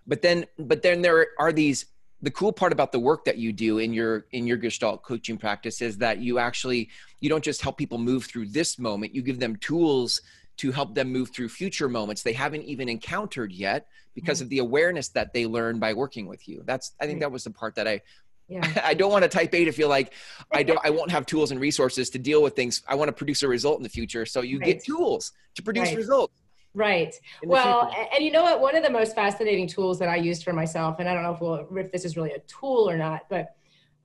But 0.06 0.22
then 0.22 0.46
but 0.58 0.84
then 0.84 1.02
there 1.02 1.28
are 1.40 1.52
these 1.52 1.88
the 2.22 2.32
cool 2.32 2.54
part 2.54 2.72
about 2.72 2.92
the 2.92 3.00
work 3.00 3.26
that 3.26 3.38
you 3.38 3.52
do 3.52 3.80
in 3.80 3.94
your 3.94 4.26
in 4.32 4.48
your 4.48 4.58
gestalt 4.58 5.04
coaching 5.04 5.38
practice 5.38 5.82
is 5.82 5.98
that 5.98 6.20
you 6.20 6.40
actually 6.40 6.90
you 7.20 7.30
don't 7.30 7.44
just 7.44 7.62
help 7.62 7.78
people 7.78 7.98
move 7.98 8.26
through 8.26 8.48
this 8.48 8.78
moment 8.80 9.16
you 9.16 9.22
give 9.22 9.40
them 9.40 9.56
tools 9.58 10.22
to 10.58 10.72
help 10.72 10.94
them 10.94 11.12
move 11.12 11.30
through 11.32 11.50
future 11.50 11.90
moments 11.90 12.24
they 12.24 12.34
haven't 12.34 12.64
even 12.64 12.88
encountered 12.90 13.52
yet 13.52 13.88
because 14.14 14.40
mm-hmm. 14.40 14.46
of 14.46 14.50
the 14.50 14.60
awareness 14.60 15.10
that 15.10 15.34
they 15.34 15.46
learn 15.46 15.80
by 15.80 15.94
working 15.94 16.28
with 16.28 16.48
you 16.48 16.62
that's 16.66 16.94
i 17.00 17.06
think 17.06 17.20
that 17.20 17.32
was 17.32 17.44
the 17.44 17.52
part 17.52 17.76
that 17.76 17.88
i 17.88 18.02
yeah. 18.48 18.82
I 18.84 18.94
don't 18.94 19.12
want 19.12 19.24
a 19.24 19.30
type 19.30 19.56
A 19.56 19.66
to 19.66 19.72
feel 19.72 19.88
like 19.88 20.14
I 20.52 20.64
don't 20.64 20.80
I 20.84 20.90
won't 20.90 21.10
have 21.10 21.26
tools 21.26 21.52
and 21.52 21.60
resources 21.60 22.10
to 22.12 22.20
deal 22.20 22.44
with 22.44 22.54
things. 22.54 22.84
I 22.86 22.96
want 22.96 23.08
to 23.08 23.14
produce 23.14 23.44
a 23.44 23.48
result 23.48 23.78
in 23.78 23.84
the 23.84 23.90
future. 23.90 24.26
So 24.26 24.42
you 24.42 24.60
right. 24.60 24.66
get 24.66 24.84
tools 24.84 25.32
to 25.56 25.64
produce 25.64 25.88
right. 25.88 25.98
results. 25.98 26.41
Right. 26.74 27.14
Well, 27.44 27.94
and 28.14 28.24
you 28.24 28.32
know 28.32 28.44
what? 28.44 28.62
One 28.62 28.76
of 28.76 28.84
the 28.84 28.90
most 28.90 29.14
fascinating 29.14 29.68
tools 29.68 30.00
that 30.00 30.08
I 30.08 30.16
used 30.16 30.44
for 30.44 30.54
myself, 30.54 31.00
and 31.00 31.10
I 31.10 31.14
don't 31.14 31.24
know 31.24 31.34
if, 31.34 31.42
we'll, 31.42 31.68
if 31.78 31.92
this 31.92 32.06
is 32.06 32.16
really 32.16 32.32
a 32.32 32.40
tool 32.40 32.90
or 32.90 32.98
not, 32.98 33.28
but 33.30 33.56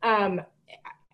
um, 0.03 0.41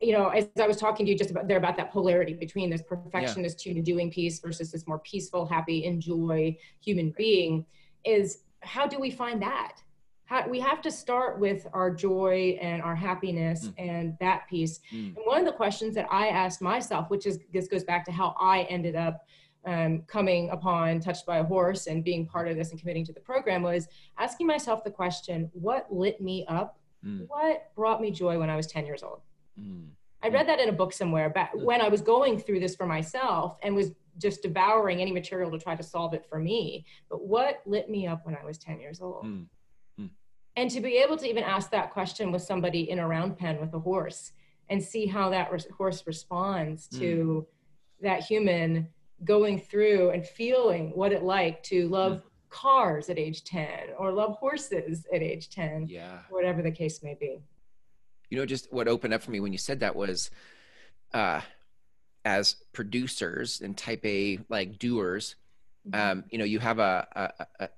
you 0.00 0.12
know, 0.12 0.28
as 0.28 0.48
I 0.60 0.66
was 0.66 0.76
talking 0.76 1.06
to 1.06 1.12
you 1.12 1.16
just 1.16 1.30
about 1.30 1.46
there 1.46 1.58
about 1.58 1.76
that 1.76 1.92
polarity 1.92 2.34
between 2.34 2.70
this 2.70 2.82
perfectionist 2.82 3.64
yeah. 3.64 3.74
to 3.74 3.82
doing 3.82 4.10
piece 4.10 4.40
versus 4.40 4.72
this 4.72 4.86
more 4.86 4.98
peaceful, 4.98 5.46
happy, 5.46 5.84
enjoy 5.84 6.56
human 6.80 7.14
being, 7.16 7.64
is 8.04 8.38
how 8.60 8.86
do 8.86 8.98
we 8.98 9.10
find 9.10 9.40
that? 9.42 9.76
How, 10.24 10.48
we 10.48 10.58
have 10.60 10.80
to 10.82 10.90
start 10.90 11.38
with 11.38 11.66
our 11.72 11.90
joy 11.90 12.58
and 12.60 12.82
our 12.82 12.96
happiness 12.96 13.68
mm. 13.68 13.74
and 13.78 14.16
that 14.18 14.48
piece. 14.48 14.80
Mm. 14.92 15.16
And 15.16 15.24
one 15.24 15.38
of 15.38 15.46
the 15.46 15.52
questions 15.52 15.94
that 15.94 16.06
I 16.10 16.28
asked 16.28 16.62
myself, 16.62 17.10
which 17.10 17.26
is 17.26 17.38
this 17.52 17.68
goes 17.68 17.84
back 17.84 18.04
to 18.06 18.12
how 18.12 18.34
I 18.40 18.62
ended 18.62 18.96
up 18.96 19.26
um, 19.64 20.02
coming 20.06 20.50
upon 20.50 21.00
touched 21.00 21.26
by 21.26 21.38
a 21.38 21.44
horse 21.44 21.86
and 21.86 22.04
being 22.04 22.26
part 22.26 22.48
of 22.48 22.56
this 22.56 22.70
and 22.70 22.80
committing 22.80 23.04
to 23.04 23.12
the 23.12 23.20
program 23.20 23.62
was 23.62 23.88
asking 24.18 24.46
myself 24.46 24.82
the 24.82 24.90
question 24.90 25.50
what 25.52 25.86
lit 25.92 26.20
me 26.20 26.44
up 26.48 26.78
mm. 27.04 27.24
what 27.28 27.74
brought 27.74 28.00
me 28.00 28.10
joy 28.10 28.38
when 28.38 28.50
i 28.50 28.56
was 28.56 28.66
10 28.66 28.86
years 28.86 29.02
old 29.02 29.20
mm. 29.60 29.86
i 30.22 30.28
read 30.28 30.48
that 30.48 30.58
in 30.58 30.68
a 30.68 30.72
book 30.72 30.92
somewhere 30.92 31.30
but 31.30 31.48
when 31.54 31.80
i 31.80 31.88
was 31.88 32.00
going 32.00 32.38
through 32.38 32.58
this 32.58 32.74
for 32.74 32.86
myself 32.86 33.56
and 33.62 33.74
was 33.74 33.92
just 34.18 34.42
devouring 34.42 35.00
any 35.00 35.12
material 35.12 35.50
to 35.50 35.58
try 35.58 35.74
to 35.74 35.82
solve 35.82 36.12
it 36.12 36.26
for 36.28 36.38
me 36.38 36.84
but 37.08 37.24
what 37.24 37.62
lit 37.64 37.88
me 37.88 38.06
up 38.06 38.26
when 38.26 38.36
i 38.36 38.44
was 38.44 38.58
10 38.58 38.80
years 38.80 39.00
old 39.00 39.24
mm. 39.24 39.46
and 40.56 40.70
to 40.70 40.80
be 40.80 40.96
able 40.96 41.16
to 41.16 41.26
even 41.26 41.44
ask 41.44 41.70
that 41.70 41.92
question 41.92 42.32
with 42.32 42.42
somebody 42.42 42.90
in 42.90 42.98
a 42.98 43.06
round 43.06 43.38
pen 43.38 43.60
with 43.60 43.72
a 43.74 43.78
horse 43.78 44.32
and 44.68 44.82
see 44.82 45.06
how 45.06 45.30
that 45.30 45.52
re- 45.52 45.60
horse 45.76 46.02
responds 46.06 46.88
to 46.88 47.46
mm. 47.46 48.02
that 48.02 48.22
human 48.22 48.88
going 49.24 49.58
through 49.58 50.10
and 50.10 50.26
feeling 50.26 50.90
what 50.94 51.12
it 51.12 51.22
like 51.22 51.62
to 51.62 51.88
love 51.88 52.18
mm. 52.18 52.22
cars 52.50 53.08
at 53.08 53.18
age 53.18 53.44
10 53.44 53.68
or 53.98 54.12
love 54.12 54.36
horses 54.36 55.06
at 55.12 55.22
age 55.22 55.50
10 55.50 55.86
yeah 55.88 56.18
whatever 56.30 56.62
the 56.62 56.70
case 56.70 57.02
may 57.02 57.14
be 57.14 57.40
you 58.30 58.38
know 58.38 58.46
just 58.46 58.72
what 58.72 58.88
opened 58.88 59.14
up 59.14 59.22
for 59.22 59.30
me 59.30 59.40
when 59.40 59.52
you 59.52 59.58
said 59.58 59.80
that 59.80 59.94
was 59.94 60.30
uh 61.14 61.40
as 62.24 62.56
producers 62.72 63.60
and 63.60 63.76
type 63.76 64.04
a 64.04 64.38
like 64.48 64.78
doers 64.78 65.36
mm-hmm. 65.88 66.18
um 66.18 66.24
you 66.30 66.38
know 66.38 66.44
you 66.44 66.58
have 66.58 66.78
a, 66.78 67.06
a, 67.14 67.64
a 67.64 67.68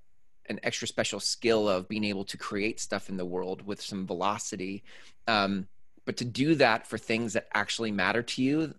an 0.46 0.60
extra 0.62 0.86
special 0.86 1.20
skill 1.20 1.68
of 1.68 1.88
being 1.88 2.04
able 2.04 2.24
to 2.24 2.36
create 2.36 2.78
stuff 2.78 3.08
in 3.08 3.16
the 3.16 3.24
world 3.24 3.66
with 3.66 3.80
some 3.80 4.06
velocity 4.06 4.82
um 5.26 5.66
but 6.04 6.18
to 6.18 6.24
do 6.24 6.54
that 6.54 6.86
for 6.86 6.98
things 6.98 7.32
that 7.32 7.48
actually 7.54 7.90
matter 7.90 8.22
to 8.22 8.42
you 8.42 8.74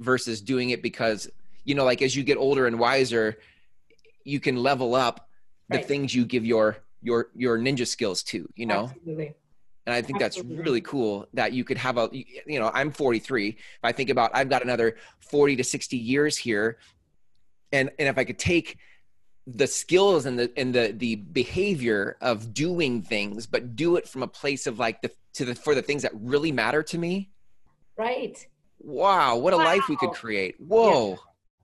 versus 0.00 0.40
doing 0.40 0.70
it 0.70 0.82
because 0.82 1.30
you 1.66 1.74
know 1.74 1.84
like 1.84 2.00
as 2.00 2.16
you 2.16 2.22
get 2.22 2.38
older 2.38 2.66
and 2.66 2.78
wiser 2.78 3.36
you 4.24 4.40
can 4.40 4.56
level 4.56 4.94
up 4.94 5.28
the 5.68 5.76
right. 5.76 5.86
things 5.86 6.14
you 6.14 6.24
give 6.24 6.46
your 6.46 6.78
your 7.02 7.28
your 7.34 7.58
ninja 7.58 7.86
skills 7.86 8.22
to 8.22 8.48
you 8.54 8.64
know 8.64 8.84
Absolutely. 8.84 9.34
and 9.84 9.94
i 9.94 10.00
think 10.00 10.22
Absolutely. 10.22 10.56
that's 10.56 10.66
really 10.66 10.80
cool 10.80 11.26
that 11.34 11.52
you 11.52 11.64
could 11.64 11.76
have 11.76 11.98
a 11.98 12.08
you 12.12 12.58
know 12.58 12.70
i'm 12.72 12.90
43 12.90 13.48
if 13.48 13.56
i 13.82 13.92
think 13.92 14.08
about 14.08 14.30
i've 14.32 14.48
got 14.48 14.62
another 14.62 14.96
40 15.20 15.56
to 15.56 15.64
60 15.64 15.96
years 15.96 16.36
here 16.38 16.78
and 17.72 17.90
and 17.98 18.08
if 18.08 18.16
i 18.16 18.24
could 18.24 18.38
take 18.38 18.78
the 19.46 19.66
skills 19.66 20.26
and 20.26 20.38
the 20.38 20.52
and 20.56 20.74
the 20.74 20.92
the 20.96 21.16
behavior 21.16 22.16
of 22.20 22.52
doing 22.52 23.02
things 23.02 23.46
but 23.46 23.76
do 23.76 23.96
it 23.96 24.08
from 24.08 24.22
a 24.22 24.26
place 24.26 24.66
of 24.66 24.78
like 24.78 25.00
the 25.02 25.10
to 25.34 25.44
the 25.44 25.54
for 25.54 25.74
the 25.74 25.82
things 25.82 26.02
that 26.02 26.12
really 26.14 26.50
matter 26.50 26.82
to 26.82 26.98
me 26.98 27.30
right 27.96 28.46
wow 28.80 29.36
what 29.36 29.52
a 29.52 29.56
wow. 29.56 29.64
life 29.64 29.88
we 29.88 29.96
could 29.96 30.10
create 30.10 30.56
whoa 30.58 31.10
yeah. 31.10 31.16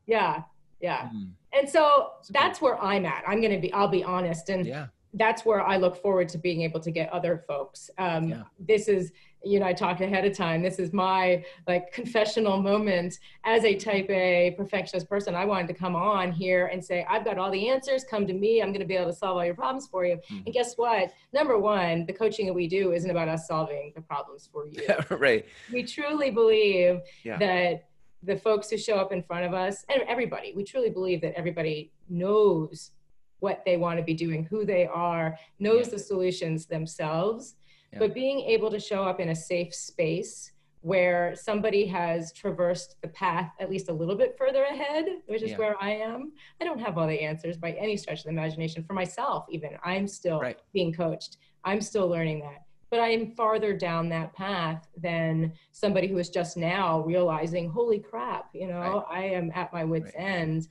Yeah. 0.06 0.42
Yeah. 0.80 1.08
Mm. 1.14 1.30
And 1.52 1.68
so 1.68 2.12
that's 2.30 2.60
where 2.60 2.82
I'm 2.82 3.06
at. 3.06 3.22
I'm 3.26 3.40
going 3.40 3.52
to 3.52 3.60
be, 3.60 3.72
I'll 3.72 3.88
be 3.88 4.02
honest. 4.02 4.48
And, 4.48 4.66
yeah. 4.66 4.86
that's 5.14 5.44
where 5.44 5.60
I 5.60 5.76
look 5.76 6.00
forward 6.00 6.28
to 6.30 6.38
being 6.38 6.62
able 6.62 6.80
to 6.80 6.90
get 6.90 7.12
other 7.12 7.44
folks. 7.46 7.90
Um, 7.98 8.28
yeah. 8.28 8.42
This 8.58 8.88
is, 8.88 9.12
you 9.44 9.60
know, 9.60 9.66
I 9.66 9.72
talked 9.72 10.00
ahead 10.00 10.24
of 10.24 10.36
time. 10.36 10.62
This 10.62 10.78
is 10.78 10.92
my 10.92 11.44
like 11.66 11.92
confessional 11.92 12.62
moment 12.62 13.18
as 13.44 13.64
a 13.64 13.74
type 13.74 14.08
A 14.08 14.54
perfectionist 14.56 15.08
person. 15.08 15.34
I 15.34 15.44
wanted 15.44 15.68
to 15.68 15.74
come 15.74 15.94
on 15.94 16.32
here 16.32 16.66
and 16.66 16.82
say, 16.82 17.04
I've 17.08 17.24
got 17.24 17.38
all 17.38 17.50
the 17.50 17.68
answers. 17.68 18.04
Come 18.04 18.26
to 18.26 18.32
me. 18.32 18.62
I'm 18.62 18.68
going 18.68 18.80
to 18.80 18.86
be 18.86 18.96
able 18.96 19.10
to 19.10 19.16
solve 19.16 19.36
all 19.36 19.44
your 19.44 19.54
problems 19.54 19.88
for 19.88 20.06
you. 20.06 20.16
Mm-hmm. 20.16 20.42
And 20.46 20.54
guess 20.54 20.74
what? 20.76 21.12
Number 21.32 21.58
one, 21.58 22.06
the 22.06 22.12
coaching 22.12 22.46
that 22.46 22.54
we 22.54 22.66
do 22.66 22.92
isn't 22.92 23.10
about 23.10 23.28
us 23.28 23.46
solving 23.46 23.92
the 23.94 24.02
problems 24.02 24.48
for 24.50 24.66
you. 24.66 24.82
right. 25.16 25.44
We 25.72 25.82
truly 25.82 26.30
believe 26.30 27.00
yeah. 27.24 27.36
that 27.38 27.88
the 28.22 28.36
folks 28.36 28.70
who 28.70 28.78
show 28.78 28.96
up 28.96 29.12
in 29.12 29.22
front 29.22 29.44
of 29.44 29.54
us 29.54 29.84
and 29.92 30.02
everybody, 30.08 30.52
we 30.54 30.64
truly 30.64 30.90
believe 30.90 31.20
that 31.22 31.34
everybody 31.36 31.92
knows 32.08 32.92
what 33.40 33.62
they 33.66 33.76
want 33.76 33.98
to 33.98 34.04
be 34.04 34.14
doing, 34.14 34.44
who 34.44 34.64
they 34.64 34.86
are, 34.86 35.36
knows 35.58 35.86
yeah. 35.86 35.94
the 35.94 35.98
solutions 35.98 36.66
themselves. 36.66 37.56
Yeah. 37.92 37.98
But 37.98 38.14
being 38.14 38.40
able 38.40 38.70
to 38.70 38.78
show 38.78 39.02
up 39.02 39.18
in 39.18 39.30
a 39.30 39.34
safe 39.34 39.74
space 39.74 40.52
where 40.82 41.34
somebody 41.36 41.86
has 41.86 42.32
traversed 42.32 42.96
the 43.02 43.08
path 43.08 43.52
at 43.60 43.70
least 43.70 43.88
a 43.88 43.92
little 43.92 44.16
bit 44.16 44.36
further 44.36 44.64
ahead, 44.64 45.06
which 45.26 45.42
is 45.42 45.52
yeah. 45.52 45.58
where 45.58 45.82
I 45.82 45.90
am. 45.90 46.32
I 46.60 46.64
don't 46.64 46.80
have 46.80 46.98
all 46.98 47.06
the 47.06 47.20
answers 47.20 47.56
by 47.56 47.72
any 47.72 47.96
stretch 47.96 48.18
of 48.18 48.24
the 48.24 48.30
imagination 48.30 48.82
for 48.82 48.92
myself, 48.92 49.46
even. 49.48 49.70
I'm 49.84 50.08
still 50.08 50.40
right. 50.40 50.58
being 50.72 50.92
coached, 50.92 51.38
I'm 51.64 51.80
still 51.80 52.08
learning 52.08 52.40
that. 52.40 52.64
But 52.92 53.00
I 53.00 53.08
am 53.08 53.34
farther 53.34 53.74
down 53.74 54.10
that 54.10 54.34
path 54.34 54.86
than 54.98 55.54
somebody 55.70 56.08
who 56.08 56.18
is 56.18 56.28
just 56.28 56.58
now 56.58 57.00
realizing, 57.00 57.70
holy 57.70 57.98
crap, 57.98 58.50
you 58.52 58.66
know, 58.66 59.06
right. 59.10 59.22
I 59.22 59.24
am 59.24 59.50
at 59.54 59.72
my 59.72 59.82
wits' 59.82 60.12
right. 60.14 60.22
end 60.22 60.68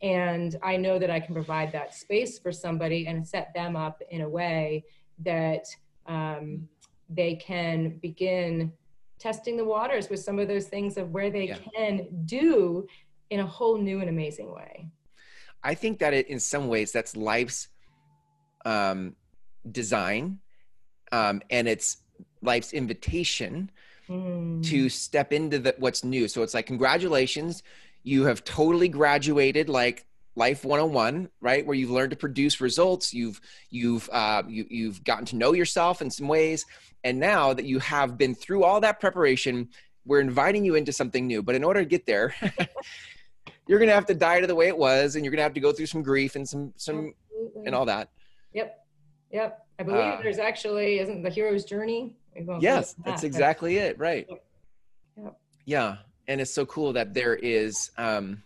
and 0.00 0.56
I 0.62 0.76
know 0.76 1.00
that 1.00 1.10
I 1.10 1.18
can 1.18 1.34
provide 1.34 1.72
that 1.72 1.92
space 1.92 2.38
for 2.38 2.52
somebody 2.52 3.08
and 3.08 3.26
set 3.26 3.52
them 3.54 3.74
up 3.74 4.00
in 4.10 4.20
a 4.20 4.28
way 4.28 4.84
that 5.24 5.64
um, 6.06 6.68
they 7.08 7.34
can 7.34 7.98
begin 8.00 8.72
testing 9.18 9.56
the 9.56 9.64
waters 9.64 10.08
with 10.08 10.20
some 10.20 10.38
of 10.38 10.46
those 10.46 10.66
things 10.66 10.96
of 10.96 11.10
where 11.10 11.28
they 11.28 11.48
yeah. 11.48 11.58
can 11.74 12.06
do 12.24 12.86
in 13.30 13.40
a 13.40 13.46
whole 13.46 13.78
new 13.78 13.98
and 13.98 14.08
amazing 14.08 14.54
way. 14.54 14.86
I 15.64 15.74
think 15.74 15.98
that 15.98 16.14
it, 16.14 16.28
in 16.28 16.38
some 16.38 16.68
ways, 16.68 16.92
that's 16.92 17.16
life's 17.16 17.66
um, 18.64 19.16
design 19.72 20.38
um, 21.12 21.42
and 21.50 21.68
it's 21.68 21.98
life's 22.42 22.72
invitation 22.72 23.70
mm. 24.08 24.64
to 24.64 24.88
step 24.88 25.32
into 25.32 25.58
the, 25.58 25.74
what's 25.78 26.04
new. 26.04 26.28
So 26.28 26.42
it's 26.42 26.54
like, 26.54 26.66
congratulations, 26.66 27.62
you 28.02 28.24
have 28.24 28.44
totally 28.44 28.88
graduated 28.88 29.68
like 29.68 30.06
life 30.36 30.64
101 30.64 31.28
right? 31.40 31.64
Where 31.64 31.76
you've 31.76 31.90
learned 31.90 32.10
to 32.10 32.16
produce 32.16 32.60
results. 32.60 33.14
You've 33.14 33.40
you've 33.70 34.08
uh, 34.10 34.42
you, 34.48 34.66
you've 34.68 35.02
gotten 35.04 35.24
to 35.26 35.36
know 35.36 35.52
yourself 35.52 36.02
in 36.02 36.10
some 36.10 36.28
ways. 36.28 36.66
And 37.02 37.20
now 37.20 37.52
that 37.52 37.64
you 37.64 37.78
have 37.80 38.18
been 38.18 38.34
through 38.34 38.64
all 38.64 38.80
that 38.80 39.00
preparation 39.00 39.68
we're 40.06 40.20
inviting 40.20 40.66
you 40.66 40.74
into 40.74 40.92
something 40.92 41.26
new. 41.26 41.42
But 41.42 41.54
in 41.54 41.64
order 41.64 41.80
to 41.80 41.86
get 41.86 42.04
there 42.04 42.34
you're 43.66 43.78
gonna 43.78 43.92
have 43.92 44.06
to 44.06 44.14
die 44.14 44.40
to 44.40 44.46
the 44.46 44.54
way 44.54 44.68
it 44.68 44.76
was 44.76 45.16
and 45.16 45.24
you're 45.24 45.32
gonna 45.32 45.42
have 45.42 45.54
to 45.54 45.60
go 45.60 45.72
through 45.72 45.86
some 45.86 46.02
grief 46.02 46.36
and 46.36 46.48
some 46.48 46.72
some 46.76 47.14
Absolutely. 47.30 47.66
and 47.66 47.74
all 47.74 47.86
that. 47.86 48.10
Yep 48.52 48.83
yep. 49.34 49.66
I 49.78 49.82
believe 49.82 50.00
uh, 50.00 50.22
there's 50.22 50.38
actually 50.38 51.00
isn't 51.00 51.22
the 51.22 51.30
hero's 51.30 51.64
journey? 51.64 52.16
Yes 52.60 52.94
that, 52.94 53.04
that's 53.04 53.24
exactly 53.24 53.76
it 53.76 53.98
right. 53.98 54.26
Yep. 55.16 55.36
yeah 55.66 55.96
and 56.26 56.40
it's 56.40 56.52
so 56.52 56.64
cool 56.66 56.92
that 56.94 57.14
there 57.14 57.34
is 57.34 57.90
um, 57.98 58.42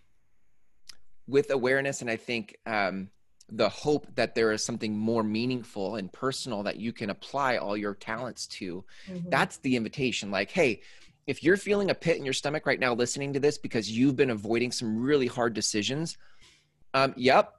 with 1.26 1.50
awareness 1.50 2.00
and 2.00 2.10
i 2.10 2.16
think 2.16 2.56
um, 2.66 3.08
the 3.50 3.68
hope 3.68 4.06
that 4.14 4.34
there 4.34 4.52
is 4.52 4.62
something 4.62 4.96
more 4.96 5.22
meaningful 5.22 5.96
and 5.96 6.12
personal 6.12 6.62
that 6.62 6.76
you 6.76 6.92
can 6.92 7.10
apply 7.10 7.56
all 7.56 7.76
your 7.76 7.94
talents 7.94 8.46
to 8.46 8.84
mm-hmm. 9.06 9.28
that's 9.30 9.58
the 9.58 9.76
invitation. 9.76 10.30
Like 10.30 10.50
hey 10.50 10.80
if 11.26 11.42
you're 11.42 11.58
feeling 11.58 11.90
a 11.90 11.94
pit 11.94 12.16
in 12.16 12.24
your 12.24 12.32
stomach 12.32 12.66
right 12.66 12.80
now 12.80 12.94
listening 12.94 13.34
to 13.34 13.40
this 13.40 13.58
because 13.58 13.90
you've 13.90 14.16
been 14.16 14.30
avoiding 14.30 14.72
some 14.72 14.98
really 15.00 15.26
hard 15.26 15.54
decisions 15.54 16.16
um, 16.94 17.12
yep 17.16 17.57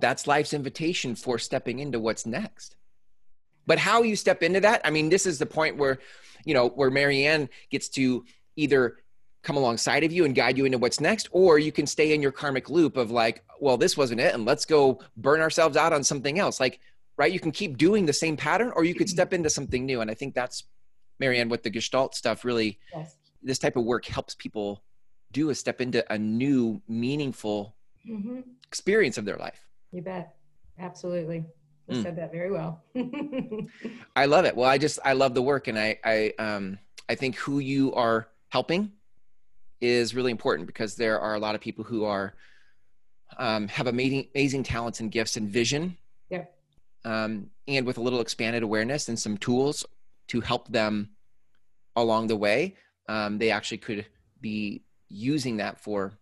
that's 0.00 0.26
life's 0.26 0.52
invitation 0.52 1.14
for 1.14 1.38
stepping 1.38 1.78
into 1.78 1.98
what's 1.98 2.26
next 2.26 2.76
but 3.66 3.78
how 3.78 4.02
you 4.02 4.16
step 4.16 4.42
into 4.42 4.60
that 4.60 4.80
i 4.84 4.90
mean 4.90 5.08
this 5.08 5.26
is 5.26 5.38
the 5.38 5.46
point 5.46 5.76
where 5.76 5.98
you 6.44 6.54
know 6.54 6.68
where 6.68 6.90
marianne 6.90 7.48
gets 7.70 7.88
to 7.88 8.24
either 8.56 8.96
come 9.42 9.56
alongside 9.56 10.04
of 10.04 10.12
you 10.12 10.24
and 10.24 10.34
guide 10.34 10.58
you 10.58 10.64
into 10.64 10.78
what's 10.78 11.00
next 11.00 11.28
or 11.30 11.58
you 11.58 11.70
can 11.70 11.86
stay 11.86 12.12
in 12.12 12.20
your 12.20 12.32
karmic 12.32 12.68
loop 12.68 12.96
of 12.96 13.10
like 13.10 13.44
well 13.60 13.76
this 13.76 13.96
wasn't 13.96 14.20
it 14.20 14.34
and 14.34 14.44
let's 14.44 14.64
go 14.64 14.98
burn 15.16 15.40
ourselves 15.40 15.76
out 15.76 15.92
on 15.92 16.02
something 16.02 16.38
else 16.38 16.58
like 16.58 16.80
right 17.16 17.32
you 17.32 17.40
can 17.40 17.52
keep 17.52 17.76
doing 17.78 18.04
the 18.04 18.12
same 18.12 18.36
pattern 18.36 18.72
or 18.74 18.84
you 18.84 18.94
could 18.94 19.08
step 19.08 19.32
into 19.32 19.48
something 19.48 19.86
new 19.86 20.00
and 20.00 20.10
i 20.10 20.14
think 20.14 20.34
that's 20.34 20.64
marianne 21.20 21.48
with 21.48 21.62
the 21.62 21.70
gestalt 21.70 22.14
stuff 22.14 22.44
really 22.44 22.78
yes. 22.94 23.16
this 23.42 23.58
type 23.58 23.76
of 23.76 23.84
work 23.84 24.04
helps 24.06 24.34
people 24.34 24.82
do 25.30 25.50
a 25.50 25.54
step 25.54 25.80
into 25.80 26.04
a 26.12 26.18
new 26.18 26.80
meaningful 26.88 27.74
mm-hmm. 28.08 28.40
experience 28.66 29.18
of 29.18 29.24
their 29.24 29.36
life 29.36 29.67
you 29.92 30.02
bet. 30.02 30.36
Absolutely. 30.78 31.44
You 31.88 31.96
mm. 31.96 32.02
said 32.02 32.16
that 32.16 32.32
very 32.32 32.50
well. 32.50 32.82
I 34.16 34.26
love 34.26 34.44
it. 34.44 34.56
Well 34.56 34.68
i 34.68 34.78
just 34.78 34.98
i 35.04 35.12
love 35.12 35.34
the 35.34 35.42
work 35.42 35.68
and 35.68 35.78
i 35.78 35.98
i 36.04 36.32
um 36.38 36.78
i 37.08 37.14
think 37.14 37.36
who 37.36 37.58
you 37.58 37.94
are 37.94 38.28
helping 38.50 38.92
is 39.80 40.14
really 40.14 40.30
important 40.30 40.66
because 40.66 40.96
there 40.96 41.20
are 41.20 41.34
a 41.34 41.38
lot 41.38 41.54
of 41.54 41.60
people 41.60 41.84
who 41.84 42.04
are 42.04 42.34
um, 43.38 43.68
have 43.68 43.86
amazing 43.86 44.28
amazing 44.34 44.62
talents 44.62 45.00
and 45.00 45.12
gifts 45.12 45.36
and 45.36 45.48
vision. 45.48 45.96
Yeah 46.30 46.44
um, 47.04 47.50
and 47.66 47.86
with 47.86 47.98
a 47.98 48.00
little 48.00 48.20
expanded 48.20 48.62
awareness 48.62 49.08
and 49.08 49.18
some 49.18 49.36
tools 49.38 49.84
to 50.28 50.40
help 50.40 50.68
them 50.68 51.10
along 51.96 52.26
the 52.26 52.36
way 52.36 52.76
um, 53.08 53.38
they 53.38 53.50
actually 53.50 53.78
could 53.78 54.06
be 54.40 54.82
using 55.08 55.56
that 55.56 55.80
for 55.80 56.12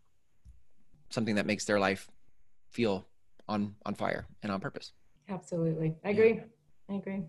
something 1.11 1.35
that 1.35 1.46
makes 1.46 1.64
their 1.64 1.81
life 1.81 2.09
feel 2.70 3.07
on 3.49 3.75
on 3.85 3.95
fire 3.95 4.27
and 4.43 4.53
on 4.53 4.61
purpose 4.61 4.93
absolutely 5.29 5.95
i 6.05 6.11
agree 6.11 6.35
yeah. 6.35 6.43
i 6.91 6.95
agree 6.95 7.23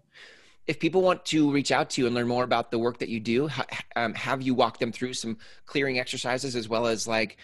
if 0.68 0.80
people 0.80 1.02
want 1.02 1.26
to 1.26 1.52
reach 1.52 1.72
out 1.72 1.90
to 1.92 2.02
you 2.02 2.08
and 2.08 2.16
learn 2.16 2.28
more 2.28 2.44
about 2.44 2.72
the 2.72 2.78
work 2.78 3.00
that 3.00 3.10
you 3.10 3.22
do, 3.22 3.50
um, 3.96 4.14
have 4.14 4.42
you 4.42 4.54
walk 4.54 4.80
them 4.80 4.92
through 4.92 5.14
some 5.14 5.38
clearing 5.66 5.98
exercises 5.98 6.58
as 6.58 6.68
well 6.68 6.86
as 6.86 7.08
like 7.08 7.38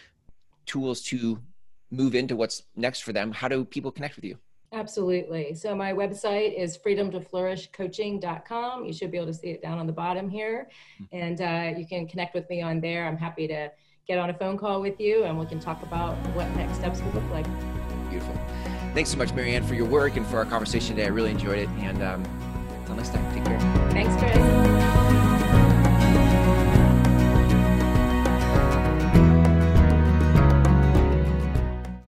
tools 0.66 1.02
to 1.04 1.40
move 1.90 2.16
into 2.16 2.36
what's 2.36 2.64
next 2.76 3.00
for 3.02 3.14
them? 3.14 3.32
How 3.32 3.48
do 3.48 3.64
people 3.64 3.92
connect 3.92 4.18
with 4.18 4.26
you? 4.26 4.38
Absolutely. 4.74 5.54
So 5.54 5.74
my 5.76 5.94
website 5.94 6.60
is 6.60 6.76
freedomtoflourishcoaching.com. 6.78 8.86
You 8.86 8.92
should 8.92 9.12
be 9.12 9.18
able 9.18 9.28
to 9.28 9.34
see 9.34 9.52
it 9.52 9.62
down 9.62 9.78
on 9.78 9.86
the 9.86 9.94
bottom 9.94 10.28
here. 10.30 10.68
Hmm. 10.98 11.04
And 11.12 11.40
uh, 11.42 11.74
you 11.78 11.86
can 11.88 12.08
connect 12.08 12.34
with 12.34 12.50
me 12.50 12.64
on 12.64 12.82
there. 12.82 13.06
I'm 13.06 13.18
happy 13.18 13.48
to 13.48 13.72
get 14.08 14.18
on 14.18 14.32
a 14.32 14.34
phone 14.34 14.58
call 14.58 14.82
with 14.82 15.00
you 15.00 15.24
and 15.24 15.40
we 15.40 15.46
can 15.46 15.60
talk 15.60 15.84
about 15.84 16.16
what 16.36 16.50
next 16.56 16.78
steps 16.78 17.00
would 17.02 17.16
look 17.16 17.30
like. 17.30 17.46
Beautiful. 18.14 18.40
Thanks 18.94 19.10
so 19.10 19.18
much, 19.18 19.34
Marianne, 19.34 19.64
for 19.64 19.74
your 19.74 19.88
work 19.88 20.18
and 20.18 20.28
for 20.28 20.38
our 20.38 20.46
conversation 20.46 20.96
today. 20.96 21.08
I 21.08 21.10
really 21.10 21.32
enjoyed 21.32 21.58
it. 21.58 21.70
And 21.80 22.04
um, 22.04 22.24
until 22.82 22.96
next 22.96 23.12
time, 23.12 23.34
take 23.34 23.44
care. 23.44 23.60
Thanks, 23.90 24.16
Chris. 24.22 24.53